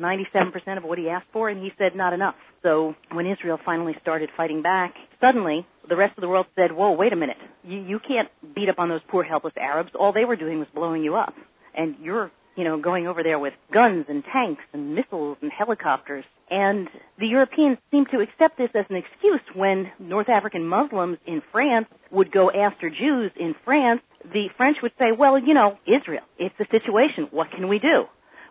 97% 0.00 0.76
of 0.76 0.84
what 0.84 0.98
he 0.98 1.08
asked 1.08 1.26
for, 1.32 1.48
and 1.48 1.62
he 1.62 1.72
said 1.78 1.96
not 1.96 2.12
enough. 2.12 2.36
So 2.62 2.94
when 3.12 3.26
Israel 3.26 3.58
finally 3.64 3.94
started 4.02 4.30
fighting 4.36 4.62
back, 4.62 4.94
suddenly 5.20 5.66
the 5.88 5.96
rest 5.96 6.16
of 6.16 6.22
the 6.22 6.28
world 6.28 6.46
said, 6.56 6.72
whoa, 6.72 6.92
wait 6.92 7.12
a 7.12 7.16
minute. 7.16 7.36
You, 7.64 7.78
you 7.78 8.00
can't 8.00 8.28
beat 8.54 8.68
up 8.68 8.78
on 8.78 8.88
those 8.88 9.00
poor 9.08 9.22
helpless 9.22 9.54
Arabs. 9.60 9.90
All 9.98 10.12
they 10.12 10.24
were 10.24 10.36
doing 10.36 10.58
was 10.58 10.68
blowing 10.74 11.02
you 11.02 11.14
up. 11.16 11.34
And 11.76 11.96
you're, 12.02 12.30
you 12.56 12.64
know, 12.64 12.80
going 12.80 13.06
over 13.06 13.22
there 13.22 13.38
with 13.38 13.54
guns 13.72 14.06
and 14.08 14.24
tanks 14.32 14.62
and 14.72 14.94
missiles 14.94 15.38
and 15.40 15.50
helicopters. 15.56 16.24
And 16.50 16.88
the 17.18 17.26
Europeans 17.26 17.78
seemed 17.90 18.08
to 18.10 18.20
accept 18.20 18.58
this 18.58 18.70
as 18.74 18.86
an 18.90 18.96
excuse 18.96 19.40
when 19.54 19.90
North 19.98 20.28
African 20.28 20.66
Muslims 20.66 21.18
in 21.26 21.42
France 21.52 21.86
would 22.10 22.32
go 22.32 22.50
after 22.50 22.90
Jews 22.90 23.30
in 23.38 23.54
France. 23.64 24.00
The 24.24 24.46
French 24.56 24.78
would 24.82 24.92
say, 24.98 25.06
well, 25.16 25.38
you 25.38 25.54
know, 25.54 25.78
Israel, 25.86 26.24
it's 26.38 26.54
a 26.58 26.64
situation. 26.70 27.28
What 27.30 27.50
can 27.50 27.68
we 27.68 27.78
do? 27.78 28.04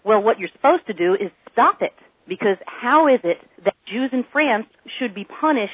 Well, 0.06 0.24
what 0.24 0.40
you're 0.40 0.50
supposed 0.56 0.88
to 0.88 0.94
do 0.94 1.14
is 1.14 1.32
stop 1.52 1.82
it. 1.82 1.94
Because 2.28 2.58
how 2.66 3.08
is 3.08 3.22
it 3.24 3.38
that 3.64 3.74
Jews 3.92 4.10
in 4.12 4.26
France 4.32 4.68
should 5.00 5.16
be 5.16 5.24
punished 5.24 5.72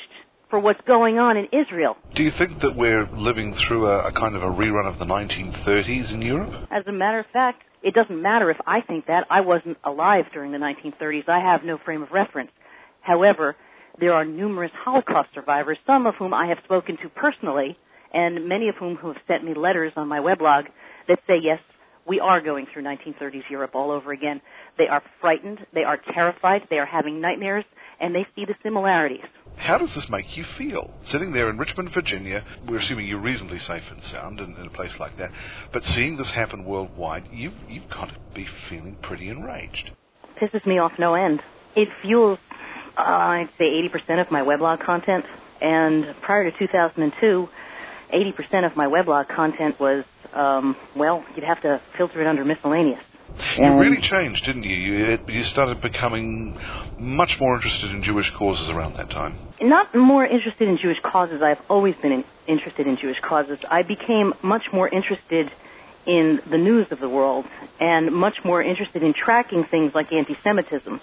for 0.50 0.60
what's 0.60 0.82
going 0.86 1.18
on 1.18 1.36
in 1.36 1.46
Israel? 1.46 1.98
Do 2.16 2.22
you 2.22 2.30
think 2.30 2.60
that 2.62 2.76
we're 2.76 3.08
living 3.10 3.56
through 3.56 3.88
a, 3.88 4.10
a 4.10 4.12
kind 4.12 4.36
of 4.36 4.44
a 4.44 4.48
rerun 4.48 4.88
of 4.88 5.00
the 5.00 5.06
1930s 5.06 6.14
in 6.14 6.22
Europe? 6.22 6.68
As 6.70 6.84
a 6.86 6.92
matter 6.92 7.20
of 7.20 7.26
fact, 7.34 7.64
it 7.82 7.96
doesn't 7.96 8.22
matter 8.22 8.52
if 8.52 8.58
I 8.68 8.82
think 8.82 9.08
that. 9.08 9.26
I 9.32 9.42
wasn't 9.42 9.78
alive 9.84 10.26
during 10.32 10.52
the 10.52 10.60
1930s. 10.60 11.28
I 11.28 11.40
have 11.40 11.64
no 11.66 11.80
frame 11.84 12.04
of 12.04 12.12
reference. 12.12 12.52
However, 13.02 13.56
there 14.00 14.14
are 14.14 14.26
numerous 14.26 14.72
Holocaust 14.86 15.30
survivors, 15.34 15.78
some 15.88 16.06
of 16.06 16.14
whom 16.16 16.36
I 16.36 16.48
have 16.48 16.60
spoken 16.64 16.98
to 17.02 17.10
personally, 17.10 17.78
and 18.14 18.48
many 18.48 18.70
of 18.70 18.76
whom 18.76 18.96
who 18.96 19.08
have 19.08 19.18
sent 19.28 19.44
me 19.44 19.54
letters 19.56 19.92
on 19.96 20.08
my 20.08 20.20
weblog 20.20 20.66
that 21.08 21.20
say, 21.28 21.36
yes, 21.42 21.60
we 22.08 22.20
are 22.20 22.42
going 22.42 22.68
through 22.72 22.84
1930s 22.84 23.50
Europe 23.50 23.72
all 23.74 23.92
over 23.92 24.12
again. 24.12 24.42
They 24.78 24.88
are 24.88 25.02
frightened, 25.20 25.60
they 25.74 25.84
are 25.84 25.98
terrified, 26.14 26.62
they 26.70 26.78
are 26.78 26.86
having 26.86 27.22
nightmares, 27.22 27.66
and 28.04 28.14
they 28.14 28.28
see 28.36 28.44
the 28.46 28.56
similarities. 28.62 29.24
How 29.56 29.78
does 29.78 29.94
this 29.96 30.10
make 30.10 30.36
you 30.36 30.44
feel? 30.44 30.94
Sitting 31.04 31.32
there 31.32 31.50
in 31.50 31.58
Richmond, 31.58 31.92
Virginia, 31.92 32.44
we're 32.68 32.80
assuming 32.80 33.08
you're 33.08 33.20
reasonably 33.20 33.60
safe 33.60 33.90
and 33.92 34.04
sound 34.04 34.42
in, 34.42 34.58
in 34.58 34.68
a 34.68 34.70
place 34.70 35.00
like 35.00 35.18
that, 35.18 35.32
but 35.72 35.86
seeing 35.86 36.18
this 36.18 36.30
happen 36.32 36.66
worldwide, 36.66 37.30
you've, 37.32 37.54
you've 37.70 37.90
got 37.90 38.10
to 38.10 38.16
be 38.34 38.46
feeling 38.68 38.96
pretty 39.02 39.30
enraged. 39.30 39.92
Pisses 40.38 40.66
me 40.66 40.80
off 40.80 41.00
no 41.00 41.14
end. 41.14 41.42
It 41.76 41.88
fuels, 42.02 42.40
uh, 42.98 43.02
I'd 43.02 43.50
say, 43.58 43.66
80% 43.90 44.20
of 44.20 44.32
my 44.32 44.42
weblog 44.42 44.82
content, 44.82 45.26
and 45.62 46.14
prior 46.22 46.50
to 46.50 46.58
2002, 46.58 47.50
80% 48.12 48.66
of 48.66 48.76
my 48.76 48.88
weblog 48.88 49.30
content 49.30 49.80
was 49.80 50.04
um, 50.34 50.76
well, 50.96 51.24
you'd 51.36 51.46
have 51.46 51.62
to 51.62 51.80
filter 51.96 52.20
it 52.22 52.28
under 52.28 52.44
miscellaneous. 52.44 53.04
You 53.58 53.74
really 53.74 54.02
changed, 54.02 54.46
didn't 54.46 54.64
you? 54.64 54.76
you? 54.76 55.20
You 55.28 55.44
started 55.44 55.82
becoming 55.82 56.58
much 56.98 57.40
more 57.40 57.56
interested 57.56 57.92
in 57.92 58.04
Jewish 58.04 58.32
causes 58.32 58.70
around 58.70 58.96
that 58.96 59.10
time. 59.10 59.38
Not 59.62 59.94
more 59.96 60.26
interested 60.26 60.68
in 60.68 60.78
Jewish 60.78 61.00
causes. 61.02 61.42
I've 61.42 61.62
always 61.70 61.96
been 61.96 62.12
in, 62.12 62.26
interested 62.48 62.88
in 62.88 62.98
Jewish 62.98 63.20
causes. 63.20 63.60
I 63.70 63.84
became 63.84 64.34
much 64.42 64.72
more 64.72 64.88
interested 64.88 65.52
in 66.06 66.42
the 66.50 66.58
news 66.58 66.92
of 66.92 67.00
the 67.00 67.10
world 67.10 67.46
and 67.80 68.12
much 68.12 68.44
more 68.44 68.62
interested 68.62 69.04
in 69.04 69.14
tracking 69.14 69.64
things 69.64 69.96
like 69.96 70.12
anti-Semitism, 70.12 71.00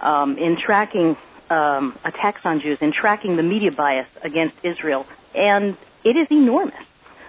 um, 0.00 0.38
in 0.38 0.56
tracking 0.56 1.16
um, 1.50 1.98
attacks 2.04 2.40
on 2.44 2.60
Jews, 2.60 2.78
in 2.80 2.92
tracking 2.92 3.36
the 3.36 3.42
media 3.42 3.72
bias 3.72 4.08
against 4.22 4.56
Israel. 4.62 5.06
And 5.34 5.76
it 6.04 6.16
is 6.16 6.28
enormous. 6.30 6.74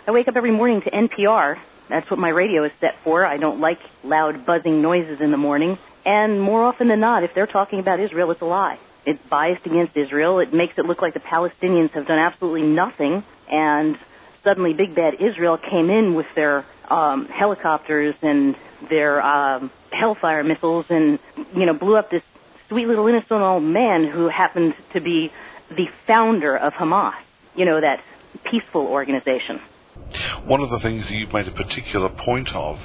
I 0.08 0.12
wake 0.12 0.28
up 0.28 0.36
every 0.36 0.52
morning 0.52 0.82
to 0.82 0.92
NPR. 0.92 1.60
That's 1.90 2.10
what 2.10 2.20
my 2.20 2.30
radio 2.30 2.64
is 2.64 2.72
set 2.80 3.00
for. 3.04 3.26
I 3.26 3.38
don't 3.38 3.60
like 3.60 3.80
loud 4.04 4.46
buzzing 4.46 4.82
noises 4.82 5.22
in 5.22 5.32
the 5.32 5.38
morning. 5.38 5.78
And 6.06 6.42
more 6.42 6.64
often 6.64 6.88
than 6.88 7.00
not, 7.00 7.24
if 7.24 7.34
they're 7.34 7.48
talking 7.48 7.80
about 7.80 8.00
Israel, 8.00 8.32
it's 8.32 8.42
a 8.42 8.46
lie. 8.46 8.80
It's 9.06 9.22
biased 9.28 9.66
against 9.66 9.96
Israel. 9.98 10.40
It 10.40 10.54
makes 10.54 10.78
it 10.78 10.86
look 10.86 11.02
like 11.02 11.14
the 11.14 11.20
Palestinians 11.20 11.92
have 11.92 12.08
done 12.08 12.20
absolutely 12.20 12.64
nothing. 12.64 13.24
And 13.50 13.98
suddenly 14.44 14.74
Big 14.74 14.96
Bad 14.96 15.16
Israel 15.16 15.58
came 15.58 15.90
in 15.90 16.14
with 16.16 16.28
their 16.36 16.66
um, 16.90 17.28
helicopters 17.28 18.16
and 18.22 18.56
their 18.90 19.22
um, 19.22 19.72
Hellfire 19.92 20.44
missiles 20.44 20.86
and, 20.90 21.20
you 21.56 21.66
know, 21.66 21.74
blew 21.74 21.96
up 21.96 22.10
this 22.10 22.24
sweet 22.68 22.88
little 22.88 23.08
innocent 23.08 23.42
old 23.42 23.64
man 23.64 24.06
who 24.06 24.28
happened 24.28 24.74
to 24.94 25.00
be 25.00 25.32
the 25.70 25.88
founder 26.08 26.56
of 26.56 26.74
Hamas, 26.74 27.14
you 27.56 27.66
know, 27.66 27.80
that 27.80 28.02
peaceful 28.44 28.88
organization. 28.88 29.62
One 30.46 30.62
of 30.62 30.70
the 30.70 30.80
things 30.80 31.10
you've 31.12 31.34
made 31.34 31.48
a 31.48 31.52
particular 31.52 32.10
point 32.10 32.54
of 32.54 32.80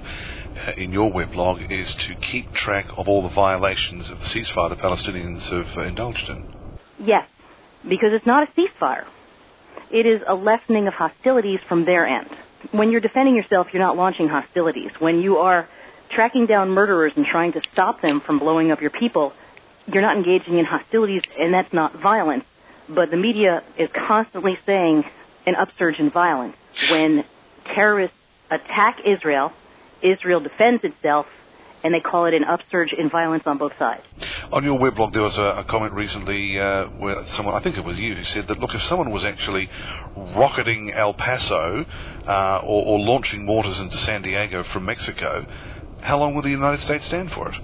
uh, 0.67 0.73
in 0.77 0.93
your 0.93 1.11
weblog 1.11 1.71
is 1.71 1.93
to 1.95 2.15
keep 2.15 2.53
track 2.53 2.87
of 2.97 3.09
all 3.09 3.23
the 3.23 3.29
violations 3.29 4.11
of 4.11 4.21
the 4.21 4.27
ceasefire 4.27 4.71
the 4.71 4.77
Palestinians 4.77 5.43
have 5.51 5.77
uh, 5.77 5.83
indulged 5.83 6.29
in. 6.29 6.45
Yes, 6.99 7.29
because 7.87 8.13
it's 8.13 8.27
not 8.27 8.49
a 8.49 8.53
ceasefire. 8.53 9.05
It 9.91 10.07
is 10.07 10.21
a 10.27 10.35
lessening 10.35 10.87
of 10.87 10.95
hostilities 10.95 11.61
from 11.69 11.85
their 11.85 12.07
end. 12.07 12.29
When 12.73 12.91
you're 12.91 13.01
defending 13.01 13.37
yourself, 13.37 13.69
you're 13.73 13.83
not 13.83 13.97
launching 13.97 14.29
hostilities. 14.29 14.91
When 14.99 15.21
you 15.21 15.39
are 15.39 15.69
tracking 16.11 16.47
down 16.47 16.71
murderers 16.71 17.13
and 17.17 17.25
trying 17.25 17.53
to 17.53 17.63
stop 17.73 18.03
them 18.03 18.21
from 18.21 18.39
blowing 18.39 18.71
up 18.71 18.81
your 18.81 18.91
people, 18.91 19.33
you're 19.87 20.03
not 20.03 20.17
engaging 20.17 20.59
in 20.59 20.65
hostilities, 20.65 21.23
and 21.39 21.55
that's 21.55 21.73
not 21.73 21.95
violence. 22.01 22.45
But 22.89 23.11
the 23.11 23.17
media 23.17 23.63
is 23.79 23.89
constantly 23.93 24.59
saying 24.67 25.05
an 25.47 25.55
upsurge 25.55 25.99
in 25.99 26.11
violence. 26.11 26.57
When 26.91 27.25
terrorists 27.75 28.17
attack 28.51 29.01
Israel, 29.05 29.53
Israel 30.03 30.41
defends 30.41 30.85
itself, 30.85 31.27
and 31.83 31.95
they 31.95 32.01
call 32.01 32.27
it 32.27 32.35
an 32.35 32.45
upsurge 32.45 32.93
in 32.93 33.09
violence 33.09 33.45
on 33.47 33.59
both 33.59 33.77
sides. 33.79 34.03
On 34.53 34.65
your 34.65 34.79
weblog, 34.79 35.13
there 35.13 35.23
was 35.23 35.37
a, 35.39 35.43
a 35.43 35.65
comment 35.65 35.93
recently 35.93 36.59
uh, 36.59 36.87
where 36.87 37.27
someone, 37.29 37.55
I 37.55 37.61
think 37.61 37.77
it 37.77 37.85
was 37.85 37.99
you, 37.99 38.15
who 38.15 38.25
said 38.25 38.49
that, 38.49 38.59
look, 38.59 38.75
if 38.75 38.83
someone 38.85 39.11
was 39.11 39.25
actually 39.25 39.71
rocketing 40.17 40.93
El 40.93 41.15
Paso 41.15 41.85
uh, 42.27 42.61
or, 42.65 42.85
or 42.87 43.01
launching 43.01 43.45
mortars 43.45 43.79
into 43.79 43.97
San 43.99 44.23
Diego 44.23 44.65
from 44.65 44.85
Mexico, 44.87 45.47
how 46.01 46.19
long 46.19 46.35
will 46.35 46.43
the 46.43 46.51
United 46.51 46.81
States 46.81 47.07
stand 47.07 47.33
for 47.33 47.51
it? 47.51 47.61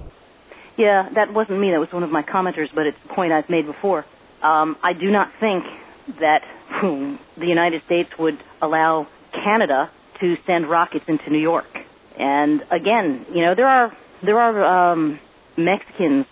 Yeah, 0.77 1.09
that 1.13 1.33
wasn't 1.33 1.59
me. 1.59 1.71
That 1.71 1.79
was 1.79 1.91
one 1.91 2.03
of 2.03 2.11
my 2.11 2.23
commenters, 2.23 2.69
but 2.73 2.85
it's 2.85 2.97
a 3.05 3.13
point 3.13 3.31
I've 3.31 3.49
made 3.49 3.65
before. 3.65 4.05
Um, 4.41 4.77
I 4.83 4.93
do 4.93 5.09
not 5.09 5.31
think 5.39 5.65
that 6.19 6.43
hmm, 6.67 7.15
the 7.37 7.47
United 7.47 7.83
States 7.83 8.09
would 8.19 8.37
allow 8.65 9.07
Canada 9.31 9.89
to 10.19 10.37
send 10.45 10.67
rockets 10.67 11.05
into 11.07 11.29
New 11.29 11.39
York. 11.39 11.67
And 12.17 12.63
again, 12.71 13.25
you 13.33 13.41
know, 13.41 13.55
there 13.55 13.67
are 13.67 13.95
there 14.23 14.39
are 14.39 14.91
um, 14.91 15.19
Mexicans 15.57 16.25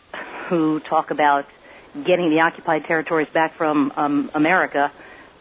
who 0.48 0.80
talk 0.80 1.12
about 1.12 1.46
getting 1.94 2.30
the 2.30 2.40
occupied 2.40 2.86
territories 2.86 3.28
back 3.34 3.56
from 3.56 3.92
um, 3.96 4.32
America. 4.34 4.92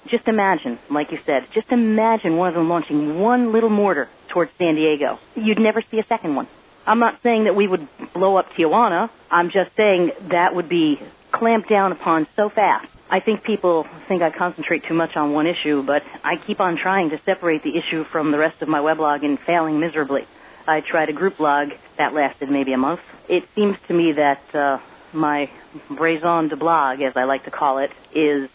Just 0.06 0.26
imagine, 0.26 0.78
like 0.90 1.12
you 1.12 1.18
said, 1.24 1.46
just 1.52 1.70
imagine 1.70 2.36
one 2.36 2.48
of 2.48 2.54
them 2.54 2.68
launching 2.68 3.20
one 3.20 3.52
little 3.52 3.70
mortar 3.70 4.08
towards 4.28 4.50
San 4.58 4.74
Diego. 4.74 5.18
You'd 5.36 5.60
never 5.60 5.82
see 5.90 5.98
a 6.00 6.04
second 6.04 6.34
one. 6.34 6.48
I'm 6.84 6.98
not 6.98 7.22
saying 7.22 7.44
that 7.44 7.54
we 7.54 7.68
would 7.68 7.86
blow 8.12 8.36
up 8.36 8.50
Tijuana. 8.52 9.10
I'm 9.30 9.50
just 9.50 9.74
saying 9.76 10.10
that 10.30 10.54
would 10.54 10.68
be 10.68 11.00
clamped 11.30 11.68
down 11.68 11.92
upon 11.92 12.26
so 12.34 12.48
fast. 12.48 12.88
I 13.12 13.20
think 13.20 13.44
people 13.44 13.86
think 14.08 14.22
I 14.22 14.30
concentrate 14.30 14.84
too 14.84 14.94
much 14.94 15.16
on 15.16 15.34
one 15.34 15.46
issue, 15.46 15.82
but 15.82 16.02
I 16.24 16.36
keep 16.36 16.60
on 16.60 16.78
trying 16.78 17.10
to 17.10 17.20
separate 17.26 17.62
the 17.62 17.76
issue 17.76 18.04
from 18.04 18.30
the 18.30 18.38
rest 18.38 18.62
of 18.62 18.68
my 18.68 18.78
weblog 18.78 19.22
and 19.22 19.38
failing 19.38 19.78
miserably. 19.78 20.26
I 20.66 20.80
tried 20.80 21.10
a 21.10 21.12
group 21.12 21.36
blog 21.36 21.72
that 21.98 22.14
lasted 22.14 22.50
maybe 22.50 22.72
a 22.72 22.78
month. 22.78 23.00
It 23.28 23.44
seems 23.54 23.76
to 23.88 23.92
me 23.92 24.12
that 24.12 24.54
uh, 24.54 24.78
my 25.12 25.50
raison 25.90 26.48
de 26.48 26.56
blog, 26.56 27.02
as 27.02 27.12
I 27.14 27.24
like 27.24 27.44
to 27.44 27.50
call 27.50 27.80
it, 27.80 27.90
is 28.14 28.48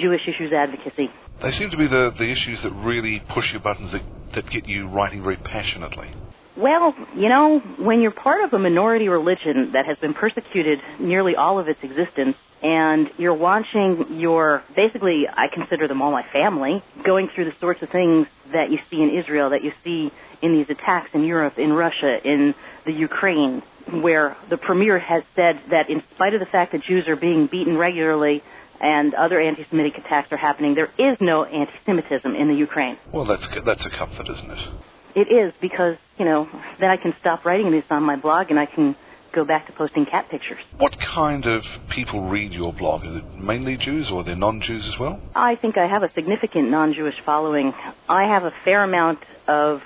Jewish 0.00 0.28
issues 0.28 0.52
advocacy. 0.52 1.10
They 1.42 1.50
seem 1.50 1.70
to 1.70 1.76
be 1.76 1.88
the, 1.88 2.14
the 2.16 2.30
issues 2.30 2.62
that 2.62 2.70
really 2.70 3.18
push 3.18 3.52
your 3.52 3.62
buttons, 3.62 3.90
that, 3.90 4.02
that 4.34 4.48
get 4.48 4.68
you 4.68 4.86
writing 4.86 5.24
very 5.24 5.38
passionately. 5.38 6.14
Well, 6.56 6.94
you 7.16 7.28
know, 7.28 7.58
when 7.78 8.00
you're 8.00 8.12
part 8.12 8.44
of 8.44 8.52
a 8.52 8.60
minority 8.60 9.08
religion 9.08 9.72
that 9.72 9.86
has 9.86 9.98
been 9.98 10.14
persecuted 10.14 10.80
nearly 11.00 11.34
all 11.34 11.58
of 11.58 11.66
its 11.66 11.82
existence, 11.82 12.36
and 12.64 13.10
you're 13.18 13.34
watching 13.34 14.18
your, 14.18 14.62
basically, 14.74 15.28
I 15.28 15.48
consider 15.48 15.86
them 15.86 16.00
all 16.00 16.10
my 16.10 16.22
family, 16.22 16.82
going 17.02 17.28
through 17.28 17.44
the 17.44 17.54
sorts 17.60 17.82
of 17.82 17.90
things 17.90 18.26
that 18.52 18.70
you 18.70 18.78
see 18.90 19.02
in 19.02 19.10
Israel, 19.10 19.50
that 19.50 19.62
you 19.62 19.72
see 19.84 20.10
in 20.40 20.52
these 20.54 20.70
attacks 20.70 21.10
in 21.12 21.24
Europe, 21.24 21.58
in 21.58 21.74
Russia, 21.74 22.26
in 22.26 22.54
the 22.86 22.92
Ukraine, 22.92 23.62
where 23.90 24.34
the 24.48 24.56
premier 24.56 24.98
has 24.98 25.22
said 25.36 25.60
that 25.68 25.90
in 25.90 26.02
spite 26.14 26.32
of 26.32 26.40
the 26.40 26.46
fact 26.46 26.72
that 26.72 26.82
Jews 26.82 27.06
are 27.06 27.16
being 27.16 27.48
beaten 27.48 27.76
regularly, 27.76 28.42
and 28.80 29.12
other 29.12 29.38
anti-Semitic 29.38 29.98
attacks 29.98 30.32
are 30.32 30.38
happening, 30.38 30.74
there 30.74 30.90
is 30.98 31.18
no 31.20 31.44
anti-Semitism 31.44 32.34
in 32.34 32.48
the 32.48 32.54
Ukraine. 32.54 32.96
Well, 33.12 33.26
that's 33.26 33.46
that's 33.62 33.84
a 33.84 33.90
comfort, 33.90 34.28
isn't 34.30 34.50
it? 34.50 34.68
It 35.14 35.30
is 35.30 35.52
because 35.60 35.96
you 36.18 36.24
know 36.24 36.48
then 36.80 36.88
I 36.88 36.96
can 36.96 37.14
stop 37.20 37.44
writing 37.44 37.70
this 37.70 37.84
on 37.90 38.02
my 38.02 38.16
blog 38.16 38.50
and 38.50 38.58
I 38.58 38.66
can 38.66 38.96
go 39.34 39.44
back 39.44 39.66
to 39.66 39.72
posting 39.72 40.06
cat 40.06 40.28
pictures. 40.28 40.62
What 40.78 40.98
kind 40.98 41.46
of 41.46 41.64
people 41.90 42.28
read 42.28 42.52
your 42.52 42.72
blog? 42.72 43.04
Is 43.04 43.16
it 43.16 43.24
mainly 43.34 43.76
Jews 43.76 44.10
or 44.10 44.20
are 44.20 44.24
there 44.24 44.36
non-Jews 44.36 44.86
as 44.86 44.98
well? 44.98 45.20
I 45.34 45.56
think 45.56 45.76
I 45.76 45.86
have 45.86 46.02
a 46.02 46.12
significant 46.12 46.70
non-Jewish 46.70 47.20
following. 47.20 47.74
I 48.08 48.24
have 48.24 48.44
a 48.44 48.52
fair 48.64 48.82
amount 48.82 49.18
of 49.46 49.82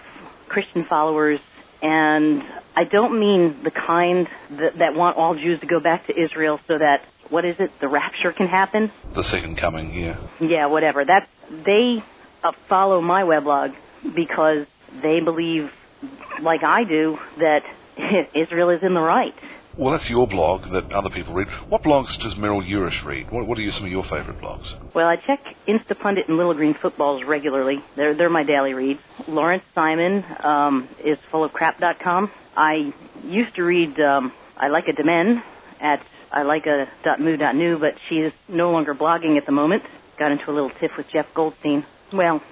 Christian 0.49 0.85
followers 0.85 1.41
and 1.83 2.43
I 2.77 2.85
don't 2.85 3.19
mean 3.19 3.63
the 3.63 3.71
kind 3.71 4.29
that, 4.51 4.79
that 4.79 4.95
want 4.95 5.17
all 5.17 5.35
Jews 5.35 5.61
to 5.61 5.67
go 5.67 5.81
back 5.81 6.07
to 6.07 6.19
Israel 6.19 6.61
so 6.67 6.79
that 6.79 7.05
what 7.31 7.45
is 7.45 7.57
it? 7.61 7.71
The 7.81 7.89
rapture 7.89 8.33
can 8.33 8.47
happen. 8.47 8.91
The 9.15 9.23
second 9.23 9.59
coming, 9.59 9.95
yeah. 9.95 10.17
Yeah, 10.41 10.67
whatever. 10.67 11.05
That's 11.05 11.29
they 11.51 12.03
uh, 12.43 12.53
follow 12.69 13.01
my 13.01 13.23
weblog 13.23 13.75
because 14.15 14.67
they 15.03 15.21
believe, 15.21 15.71
like 16.41 16.63
I 16.63 16.85
do, 16.85 17.19
that 17.39 17.65
Israel 18.35 18.71
is 18.71 18.83
in 18.83 18.95
the 18.95 19.01
right. 19.01 19.35
Well, 19.77 19.93
that's 19.93 20.11
your 20.11 20.27
blog 20.27 20.73
that 20.73 20.91
other 20.91 21.09
people 21.09 21.35
read. 21.35 21.47
What 21.69 21.85
blogs 21.85 22.19
does 22.19 22.35
Meryl 22.35 22.69
Yourish 22.69 23.05
read? 23.05 23.31
What, 23.31 23.47
what 23.47 23.59
are 23.59 23.71
some 23.71 23.85
of 23.85 23.93
your 23.93 24.03
favourite 24.03 24.41
blogs? 24.41 24.75
Well, 24.93 25.07
I 25.07 25.17
check 25.17 25.41
Instapundit 25.69 26.27
and 26.27 26.37
Little 26.37 26.55
Green 26.55 26.75
Footballs 26.75 27.23
regularly. 27.23 27.85
They're 27.95 28.15
they're 28.15 28.29
my 28.29 28.43
daily 28.43 28.75
reads. 28.75 29.01
Lawrence 29.29 29.63
Simon 29.77 30.25
um, 30.41 30.89
is 31.05 31.17
full 31.31 31.45
of 31.45 31.53
crap.com. 31.53 32.31
I 32.57 32.93
used 33.23 33.55
to 33.55 33.63
read 33.63 34.01
um, 34.01 34.33
Ilyka 34.61 34.99
Damen 34.99 35.43
at 35.81 36.05
I 36.31 36.43
like 36.43 36.67
a 36.67 36.89
.mu.nu, 37.19 37.79
but 37.79 37.95
she 38.09 38.19
is 38.19 38.33
no 38.49 38.71
longer 38.71 38.95
blogging 38.95 39.37
at 39.37 39.47
the 39.47 39.53
moment. 39.53 39.85
Got 40.19 40.33
into 40.33 40.51
a 40.51 40.53
little 40.53 40.71
tiff 40.71 40.97
with 40.97 41.09
Jeff 41.09 41.33
Goldstein. 41.35 41.87
Well, 42.13 42.43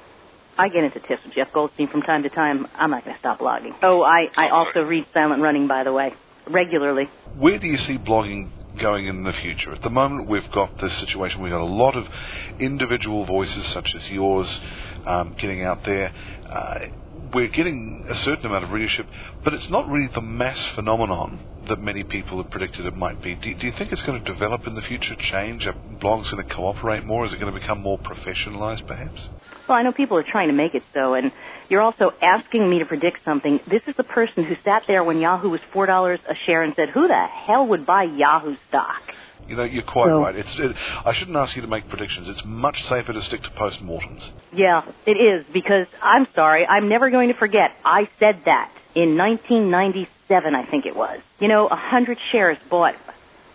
I 0.59 0.69
get 0.69 0.85
into 0.85 1.01
tiffs 1.01 1.23
with 1.25 1.35
Jeff 1.35 1.53
Goldstein 1.53 1.89
from 1.89 2.03
time 2.03 2.23
to 2.23 2.31
time. 2.31 2.67
I'm 2.75 2.91
not 2.91 3.05
going 3.05 3.15
to 3.15 3.21
stop 3.21 3.41
blogging. 3.41 3.75
Oh, 3.83 4.03
I, 4.03 4.29
I 4.37 4.49
also 4.49 4.81
read 4.83 5.07
Silent 5.13 5.43
Running, 5.43 5.67
by 5.67 5.85
the 5.85 5.93
way, 5.93 6.15
regularly. 6.49 7.11
Where 7.37 7.59
do 7.59 7.67
you 7.67 7.77
see 7.77 7.99
blogging 7.99 8.51
going 8.79 9.07
in 9.07 9.23
the 9.25 9.35
future? 9.35 9.73
At 9.73 9.83
the 9.83 9.91
moment, 9.91 10.29
we've 10.29 10.51
got 10.53 10.79
this 10.79 10.97
situation. 10.99 11.43
We've 11.43 11.53
got 11.53 11.61
a 11.61 11.65
lot 11.65 11.95
of 11.95 12.09
individual 12.59 13.27
voices, 13.27 13.67
such 13.67 13.95
as 13.95 14.09
yours, 14.09 14.61
um, 15.05 15.35
getting 15.39 15.63
out 15.63 15.85
there. 15.85 16.13
Uh, 16.49 16.79
we're 17.35 17.49
getting 17.49 18.07
a 18.09 18.15
certain 18.15 18.47
amount 18.47 18.65
of 18.65 18.71
readership, 18.71 19.07
but 19.45 19.53
it's 19.53 19.69
not 19.69 19.89
really 19.89 20.09
the 20.15 20.23
mass 20.23 20.65
phenomenon 20.75 21.41
that 21.69 21.81
many 21.81 22.03
people 22.05 22.41
have 22.41 22.51
predicted 22.51 22.87
it 22.87 22.97
might 22.97 23.21
be. 23.21 23.35
Do, 23.35 23.53
do 23.55 23.67
you 23.67 23.73
think 23.73 23.93
it's 23.93 24.03
going 24.03 24.23
to 24.23 24.33
develop 24.33 24.67
in 24.67 24.75
the 24.75 24.83
future, 24.83 25.17
change? 25.17 25.67
Are 25.67 25.75
blogs 26.01 26.31
going 26.31 26.47
to 26.47 26.55
cooperate 26.55 27.05
more? 27.05 27.27
Is 27.27 27.33
it 27.33 27.41
going 27.41 27.53
to 27.53 27.61
become 27.61 27.83
more 27.83 27.99
professionalized, 27.99 28.87
perhaps? 28.87 29.29
Well, 29.69 29.77
I 29.79 29.83
know 29.83 29.93
people 29.93 30.17
are 30.19 30.23
trying 30.23 30.49
to 30.49 30.55
make 30.55 30.75
it 30.75 30.83
so, 30.95 31.15
and 31.15 31.33
you're 31.69 31.83
also 31.83 32.13
asking 32.23 32.69
me 32.69 32.79
to 32.79 32.85
predict 32.85 33.25
something. 33.25 33.61
This 33.67 33.83
is 33.87 33.97
the 33.97 34.05
person 34.05 34.45
who 34.45 34.57
sat 34.65 34.85
there 34.87 35.03
when 35.03 35.21
Yahoo 35.21 35.49
was 35.49 35.61
four 35.73 35.87
dollars 35.87 36.21
a 36.29 36.35
share 36.47 36.63
and 36.63 36.75
said, 36.75 36.91
"Who 36.91 37.09
the 37.09 37.27
hell 37.27 37.67
would 37.67 37.85
buy 37.87 38.05
Yahoo 38.05 38.57
stock?" 38.69 39.03
You 39.49 39.55
know, 39.55 39.63
you're 39.65 39.85
quite 39.85 40.09
so, 40.09 40.21
right. 40.23 40.35
It's, 40.35 40.59
it, 40.59 40.75
I 41.05 41.13
shouldn't 41.13 41.37
ask 41.37 41.55
you 41.55 41.63
to 41.63 41.69
make 41.69 41.89
predictions. 41.89 42.29
It's 42.29 42.45
much 42.45 42.83
safer 42.85 43.13
to 43.13 43.23
stick 43.23 43.43
to 43.45 43.51
post-mortems. 43.51 44.29
Yeah, 44.53 44.83
it 45.07 45.13
is, 45.13 45.47
because 45.53 45.87
I'm 46.03 46.27
sorry, 46.35 46.67
I'm 46.67 46.89
never 46.89 47.11
going 47.11 47.29
to 47.29 47.35
forget. 47.35 47.71
I 47.85 48.09
said 48.19 48.41
that 48.45 48.73
in 48.97 49.17
1997, 49.17 50.55
I 50.55 50.65
think 50.65 50.85
it 50.87 50.97
was. 50.97 51.21
You 51.39 51.47
know, 51.47 51.69
a 51.69 51.77
hundred 51.77 52.19
shares 52.33 52.59
bought 52.69 52.97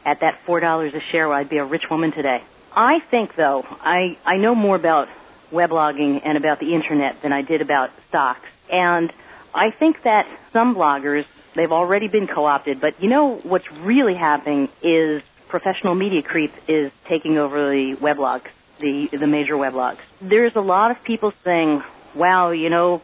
at 0.05 0.21
that 0.21 0.39
$4 0.47 0.95
a 0.95 0.99
share, 1.11 1.31
I'd 1.33 1.49
be 1.49 1.57
a 1.57 1.65
rich 1.65 1.89
woman 1.89 2.11
today. 2.11 2.41
I 2.73 2.99
think, 3.11 3.35
though, 3.35 3.65
I, 3.67 4.17
I 4.25 4.37
know 4.37 4.55
more 4.55 4.75
about 4.75 5.09
weblogging 5.51 6.21
and 6.23 6.37
about 6.37 6.59
the 6.59 6.73
internet 6.73 7.21
than 7.21 7.33
I 7.33 7.41
did 7.41 7.61
about 7.61 7.91
stocks. 8.09 8.47
And 8.71 9.11
I 9.53 9.71
think 9.71 10.03
that 10.03 10.27
some 10.53 10.75
bloggers, 10.75 11.25
they've 11.55 11.71
already 11.71 12.07
been 12.07 12.27
co-opted, 12.27 12.79
but 12.79 13.01
you 13.01 13.09
know 13.09 13.35
what's 13.43 13.69
really 13.71 14.15
happening 14.15 14.69
is 14.81 15.21
professional 15.49 15.95
media 15.95 16.23
creep 16.23 16.53
is 16.67 16.91
taking 17.07 17.37
over 17.37 17.69
the 17.69 17.95
weblogs, 17.97 18.47
the, 18.79 19.09
the 19.11 19.27
major 19.27 19.55
weblogs. 19.55 19.99
There's 20.21 20.55
a 20.55 20.61
lot 20.61 20.91
of 20.91 21.03
people 21.03 21.33
saying, 21.43 21.83
wow, 22.15 22.51
you 22.51 22.69
know, 22.69 23.01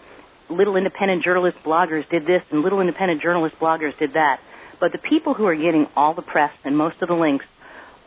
little 0.49 0.77
independent 0.77 1.23
journalist 1.23 1.57
bloggers 1.63 2.07
did 2.09 2.25
this 2.25 2.41
and 2.51 2.61
little 2.61 2.79
independent 2.79 3.21
journalist 3.21 3.59
bloggers 3.59 3.97
did 3.97 4.13
that. 4.13 4.39
But 4.79 4.91
the 4.91 4.97
people 4.97 5.33
who 5.33 5.45
are 5.45 5.55
getting 5.55 5.87
all 5.95 6.13
the 6.13 6.21
press 6.21 6.53
and 6.63 6.77
most 6.77 7.01
of 7.01 7.09
the 7.09 7.15
links 7.15 7.45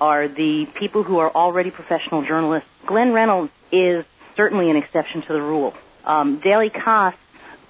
are 0.00 0.28
the 0.28 0.66
people 0.74 1.02
who 1.02 1.18
are 1.18 1.30
already 1.30 1.70
professional 1.70 2.24
journalists. 2.24 2.68
Glenn 2.86 3.12
Reynolds 3.12 3.52
is 3.70 4.04
certainly 4.36 4.70
an 4.70 4.76
exception 4.76 5.22
to 5.22 5.32
the 5.32 5.42
rule. 5.42 5.74
Um, 6.04 6.40
Daily 6.40 6.70
Kos 6.70 7.14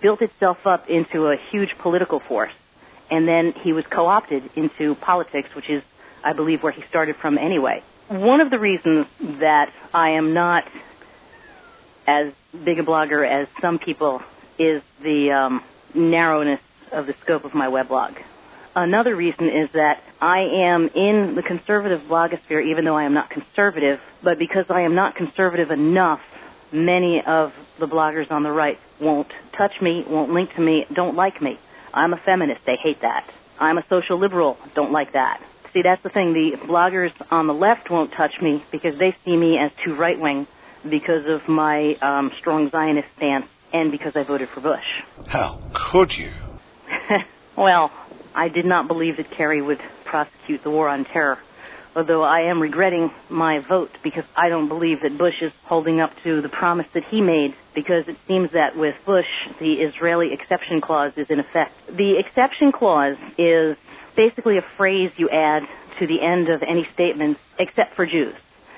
built 0.01 0.23
itself 0.23 0.67
up 0.67 0.89
into 0.89 1.27
a 1.27 1.37
huge 1.37 1.77
political 1.79 2.21
force, 2.21 2.53
and 3.11 3.27
then 3.27 3.53
he 3.53 3.73
was 3.73 3.87
co-opted 3.87 4.51
into 4.57 4.95
politics, 4.95 5.55
which 5.55 5.69
is, 5.69 5.83
I 6.25 6.33
believe, 6.33 6.63
where 6.63 6.73
he 6.73 6.83
started 6.89 7.17
from 7.17 7.39
anyway. 7.39 7.83
One 8.09 8.41
of 8.41 8.51
the 8.51 8.59
reasons 8.59 9.07
that 9.21 9.73
I 9.93 10.11
am 10.11 10.35
not 10.35 10.65
as 12.07 12.33
big 12.65 12.79
a 12.79 12.83
blogger 12.83 13.29
as 13.29 13.47
some 13.61 13.79
people 13.79 14.23
is 14.59 14.83
the 15.03 15.33
um, 15.33 15.65
narrowness 15.95 16.61
of 16.93 17.07
the 17.07 17.15
scope 17.23 17.45
of 17.45 17.55
my 17.55 17.69
weblog. 17.69 18.21
Another 18.75 19.15
reason 19.17 19.49
is 19.49 19.71
that 19.73 20.03
I 20.21 20.41
am 20.41 20.89
in 20.89 21.35
the 21.35 21.43
conservative 21.43 22.03
blogosphere 22.03 22.65
even 22.65 22.85
though 22.85 22.97
I 22.97 23.05
am 23.05 23.15
not 23.15 23.31
conservative, 23.31 24.01
but 24.23 24.39
because 24.39 24.67
I 24.71 24.83
am 24.83 24.95
not 24.95 25.17
conservative 25.17 25.71
enough, 25.71 26.21
many 26.73 27.23
of 27.27 27.53
the 27.79 27.87
bloggers 27.87 28.31
on 28.31 28.43
the 28.43 28.53
right 28.53 28.79
won't 29.01 29.31
touch 29.57 29.81
me, 29.81 30.05
won't 30.07 30.33
link 30.33 30.55
to 30.55 30.61
me, 30.61 30.87
don't 30.93 31.17
like 31.17 31.41
me. 31.41 31.59
I'm 31.93 32.13
a 32.13 32.17
feminist, 32.19 32.65
they 32.67 32.77
hate 32.77 33.01
that. 33.03 33.29
I'm 33.59 33.79
a 33.79 33.85
social 33.89 34.19
liberal, 34.19 34.57
don't 34.75 34.93
like 34.93 35.13
that. 35.13 35.43
See, 35.73 35.83
that's 35.83 36.03
the 36.03 36.09
thing, 36.09 36.33
the 36.33 36.57
bloggers 36.57 37.13
on 37.31 37.47
the 37.47 37.55
left 37.55 37.91
won't 37.91 38.13
touch 38.13 38.41
me 38.41 38.65
because 38.73 38.99
they 38.99 39.17
see 39.25 39.37
me 39.37 39.59
as 39.59 39.71
too 39.85 39.95
right 39.95 40.19
wing 40.19 40.47
because 40.89 41.27
of 41.27 41.49
my 41.49 41.95
um, 41.97 42.33
strong 42.39 42.71
Zionist 42.71 43.09
stance 43.17 43.47
and 43.73 43.91
because 43.91 44.17
I 44.17 44.25
voted 44.25 44.49
for 44.49 44.61
Bush. 44.61 44.85
How 45.27 45.61
could 45.73 46.13
you? 46.17 46.33
well, 47.57 47.93
I 48.35 48.49
did 48.49 48.65
not 48.65 48.89
believe 48.89 49.19
that 49.19 49.31
Kerry 49.31 49.63
would 49.63 49.81
prosecute 50.05 50.63
the 50.63 50.71
war 50.71 50.89
on 50.89 51.05
terror. 51.05 51.39
Although 51.95 52.23
I 52.23 52.43
am 52.43 52.63
regretting 52.63 53.11
my 53.29 53.59
vote 53.59 53.91
because 54.03 54.25
I 54.37 54.49
don't 54.49 54.69
believe 54.69 55.03
that 55.03 55.19
Bush 55.19 55.43
is 55.43 55.53
holding 55.65 56.01
up 56.01 56.13
to 56.23 56.41
the 56.41 56.49
promise 56.49 56.87
that 56.95 57.05
he 57.05 57.21
made 57.21 57.55
because 57.75 58.07
it 58.07 58.17
seems 58.29 58.53
that 58.53 58.77
with 58.77 58.95
Bush, 59.05 59.27
the 59.59 59.75
Israeli 59.75 60.33
exception 60.33 60.81
clause 60.81 61.13
is 61.17 61.31
in 61.31 61.41
effect. 61.41 61.73
The 61.89 62.19
exception 62.19 62.71
clause 62.71 63.17
is 63.37 63.77
basically 64.15 64.57
a 64.59 64.65
phrase 64.77 65.11
you 65.17 65.31
add 65.31 65.67
to 65.99 66.07
the 66.07 66.21
end 66.21 66.49
of 66.49 66.63
any 66.63 66.87
statement 66.95 67.39
except 67.59 67.95
for 67.97 68.07
Jews. 68.07 68.35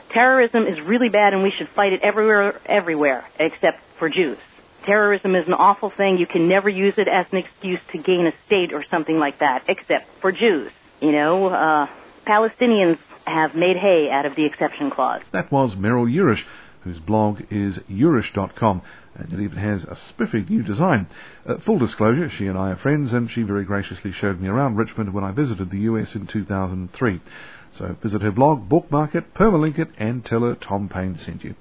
Terrorism 0.09 0.67
is 0.67 0.81
really 0.81 1.09
bad 1.09 1.35
and 1.35 1.43
we 1.43 1.51
should 1.51 1.69
fight 1.69 1.93
it 1.93 2.01
everywhere, 2.03 2.61
everywhere, 2.65 3.25
except 3.39 3.81
for 3.99 4.09
Jews. 4.09 4.39
Terrorism 4.85 5.37
is 5.37 5.47
an 5.47 5.55
awful 5.55 5.91
thing. 5.91 6.19
You 6.19 6.27
can 6.27 6.49
never 6.49 6.69
use 6.69 6.95
it 6.97 7.09
as 7.09 7.27
an 7.31 7.39
excuse 7.39 7.81
to 7.93 7.99
gain 7.99 8.27
a 8.27 8.33
state 8.47 8.73
or 8.73 8.85
something 8.91 9.19
like 9.19 9.39
that, 9.39 9.65
except 9.69 10.09
for 10.21 10.33
Jews. 10.33 10.73
You 11.01 11.13
know, 11.13 11.47
uh, 11.47 11.87
Palestinians 12.27 12.99
have 13.27 13.55
made 13.55 13.77
hay 13.77 14.09
out 14.11 14.27
of 14.27 14.37
the 14.37 14.45
exception 14.45 14.91
clause. 14.91 15.23
That 15.33 15.51
was 15.51 15.75
Meryl 15.75 16.13
Yourish, 16.13 16.45
whose 16.83 16.99
blog 16.99 17.41
is 17.51 17.79
yourish.com, 17.91 18.83
and 19.15 19.33
it 19.33 19.41
even 19.41 19.59
has 19.59 19.85
a 19.85 19.97
spiffy 20.09 20.45
new 20.49 20.63
design. 20.63 21.07
Uh, 21.47 21.59
full 21.59 21.79
disclosure, 21.79 22.29
she 22.29 22.47
and 22.47 22.57
I 22.57 22.71
are 22.71 22.77
friends, 22.77 23.13
and 23.13 23.31
she 23.31 23.43
very 23.43 23.65
graciously 23.65 24.13
showed 24.13 24.41
me 24.41 24.49
around 24.49 24.77
Richmond 24.77 25.13
when 25.13 25.25
I 25.25 25.33
visited 25.33 25.71
the 25.71 25.81
US 25.81 26.15
in 26.15 26.27
2003. 26.27 27.21
So 27.79 27.97
visit 28.03 28.23
her 28.23 28.31
blog, 28.31 28.69
bookmark 28.69 29.15
it, 29.15 29.35
permalink 29.35 29.79
it, 29.79 29.89
and 29.99 30.25
tell 30.25 30.41
her 30.41 30.55
Tom 30.55 30.89
Paine 30.89 31.19
sent 31.19 31.43
you. 31.43 31.55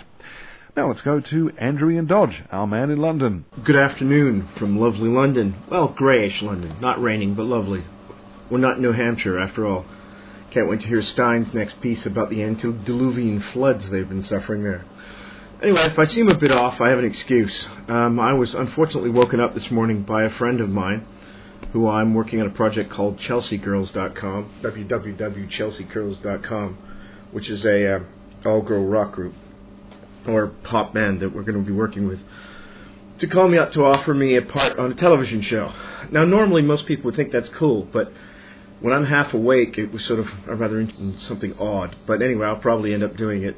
Now 0.75 0.89
let's 0.89 1.01
go 1.01 1.19
to 1.19 1.49
Andrew 1.57 1.89
Ian 1.89 2.05
Dodge, 2.05 2.43
our 2.51 2.67
man 2.67 2.91
in 2.91 2.99
London. 2.99 3.45
Good 3.63 3.75
afternoon 3.75 4.47
from 4.57 4.79
lovely 4.79 5.09
London. 5.09 5.55
Well, 5.71 5.87
greyish 5.87 6.43
London. 6.43 6.75
Not 6.79 7.01
raining, 7.01 7.33
but 7.33 7.47
lovely. 7.47 7.83
We're 8.51 8.59
not 8.59 8.75
in 8.77 8.83
New 8.83 8.91
Hampshire, 8.91 9.39
after 9.39 9.65
all. 9.65 9.85
Can't 10.51 10.69
wait 10.69 10.81
to 10.81 10.87
hear 10.87 11.01
Steyn's 11.01 11.53
next 11.53 11.81
piece 11.81 12.05
about 12.05 12.29
the 12.29 12.41
antediluvian 12.41 13.41
floods 13.41 13.89
they've 13.89 14.07
been 14.07 14.23
suffering 14.23 14.63
there. 14.63 14.85
Anyway, 15.61 15.81
if 15.81 15.99
I 15.99 16.05
seem 16.05 16.29
a 16.29 16.37
bit 16.37 16.51
off, 16.51 16.79
I 16.79 16.89
have 16.89 16.99
an 16.99 17.05
excuse. 17.05 17.67
Um, 17.87 18.19
I 18.19 18.33
was 18.33 18.53
unfortunately 18.53 19.09
woken 19.09 19.39
up 19.39 19.55
this 19.55 19.71
morning 19.71 20.03
by 20.03 20.21
a 20.23 20.29
friend 20.29 20.61
of 20.61 20.69
mine 20.69 21.03
who 21.73 21.89
I'm 21.89 22.13
working 22.13 22.39
on 22.39 22.45
a 22.47 22.51
project 22.51 22.91
called 22.91 23.17
ChelseaGirls.com, 23.17 24.51
www.chelseagirls.com, 24.61 26.77
which 27.31 27.49
is 27.49 27.65
a 27.65 27.95
uh, 27.95 27.99
all-girl 28.45 28.85
rock 28.85 29.13
group 29.13 29.33
or 30.27 30.47
pop 30.63 30.93
band 30.93 31.21
that 31.21 31.33
we're 31.33 31.43
going 31.43 31.57
to 31.57 31.65
be 31.65 31.75
working 31.75 32.07
with, 32.07 32.19
to 33.17 33.27
call 33.27 33.47
me 33.47 33.57
up 33.57 33.71
to 33.71 33.83
offer 33.83 34.13
me 34.13 34.35
a 34.35 34.41
part 34.41 34.77
on 34.77 34.91
a 34.91 34.95
television 34.95 35.41
show. 35.41 35.73
Now, 36.11 36.25
normally 36.25 36.61
most 36.61 36.85
people 36.85 37.05
would 37.05 37.15
think 37.15 37.31
that's 37.31 37.49
cool, 37.49 37.87
but 37.91 38.11
when 38.79 38.93
I'm 38.93 39.05
half 39.05 39.33
awake, 39.33 39.77
it 39.77 39.91
was 39.91 40.05
sort 40.05 40.19
of 40.19 40.27
a 40.47 40.55
rather 40.55 40.87
something 41.21 41.57
odd. 41.57 41.95
But 42.05 42.21
anyway, 42.21 42.47
I'll 42.47 42.59
probably 42.59 42.93
end 42.93 43.03
up 43.03 43.15
doing 43.15 43.43
it. 43.43 43.55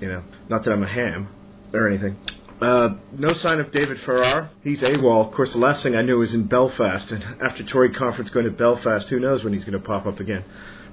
You 0.00 0.08
know, 0.08 0.22
not 0.48 0.64
that 0.64 0.72
I'm 0.72 0.82
a 0.82 0.88
ham 0.88 1.28
or 1.72 1.88
anything. 1.88 2.16
Uh, 2.60 2.94
no 3.18 3.34
sign 3.34 3.58
of 3.58 3.72
David 3.72 4.00
Farrar. 4.00 4.50
He's 4.62 4.82
AWOL. 4.82 5.26
Of 5.26 5.32
course, 5.32 5.52
the 5.52 5.58
last 5.58 5.82
thing 5.82 5.96
I 5.96 6.02
knew 6.02 6.18
was 6.18 6.32
in 6.32 6.44
Belfast, 6.44 7.10
and 7.10 7.24
after 7.42 7.64
Tory 7.64 7.92
conference 7.92 8.30
going 8.30 8.44
to 8.44 8.52
Belfast, 8.52 9.08
who 9.08 9.18
knows 9.18 9.42
when 9.42 9.52
he's 9.52 9.64
going 9.64 9.80
to 9.80 9.84
pop 9.84 10.06
up 10.06 10.20
again. 10.20 10.44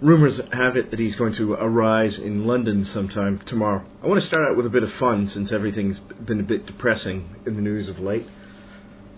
Rumors 0.01 0.39
have 0.51 0.77
it 0.77 0.91
that 0.91 0.99
he's 0.99 1.15
going 1.15 1.33
to 1.33 1.53
arise 1.53 2.17
in 2.17 2.47
London 2.47 2.85
sometime 2.85 3.37
tomorrow. 3.39 3.83
I 4.01 4.07
want 4.07 4.19
to 4.19 4.25
start 4.25 4.47
out 4.47 4.57
with 4.57 4.65
a 4.65 4.69
bit 4.69 4.81
of 4.81 4.91
fun 4.93 5.27
since 5.27 5.51
everything's 5.51 5.99
been 5.99 6.39
a 6.39 6.43
bit 6.43 6.65
depressing 6.65 7.35
in 7.45 7.55
the 7.55 7.61
news 7.61 7.89
of 7.89 7.99
late. 7.99 8.25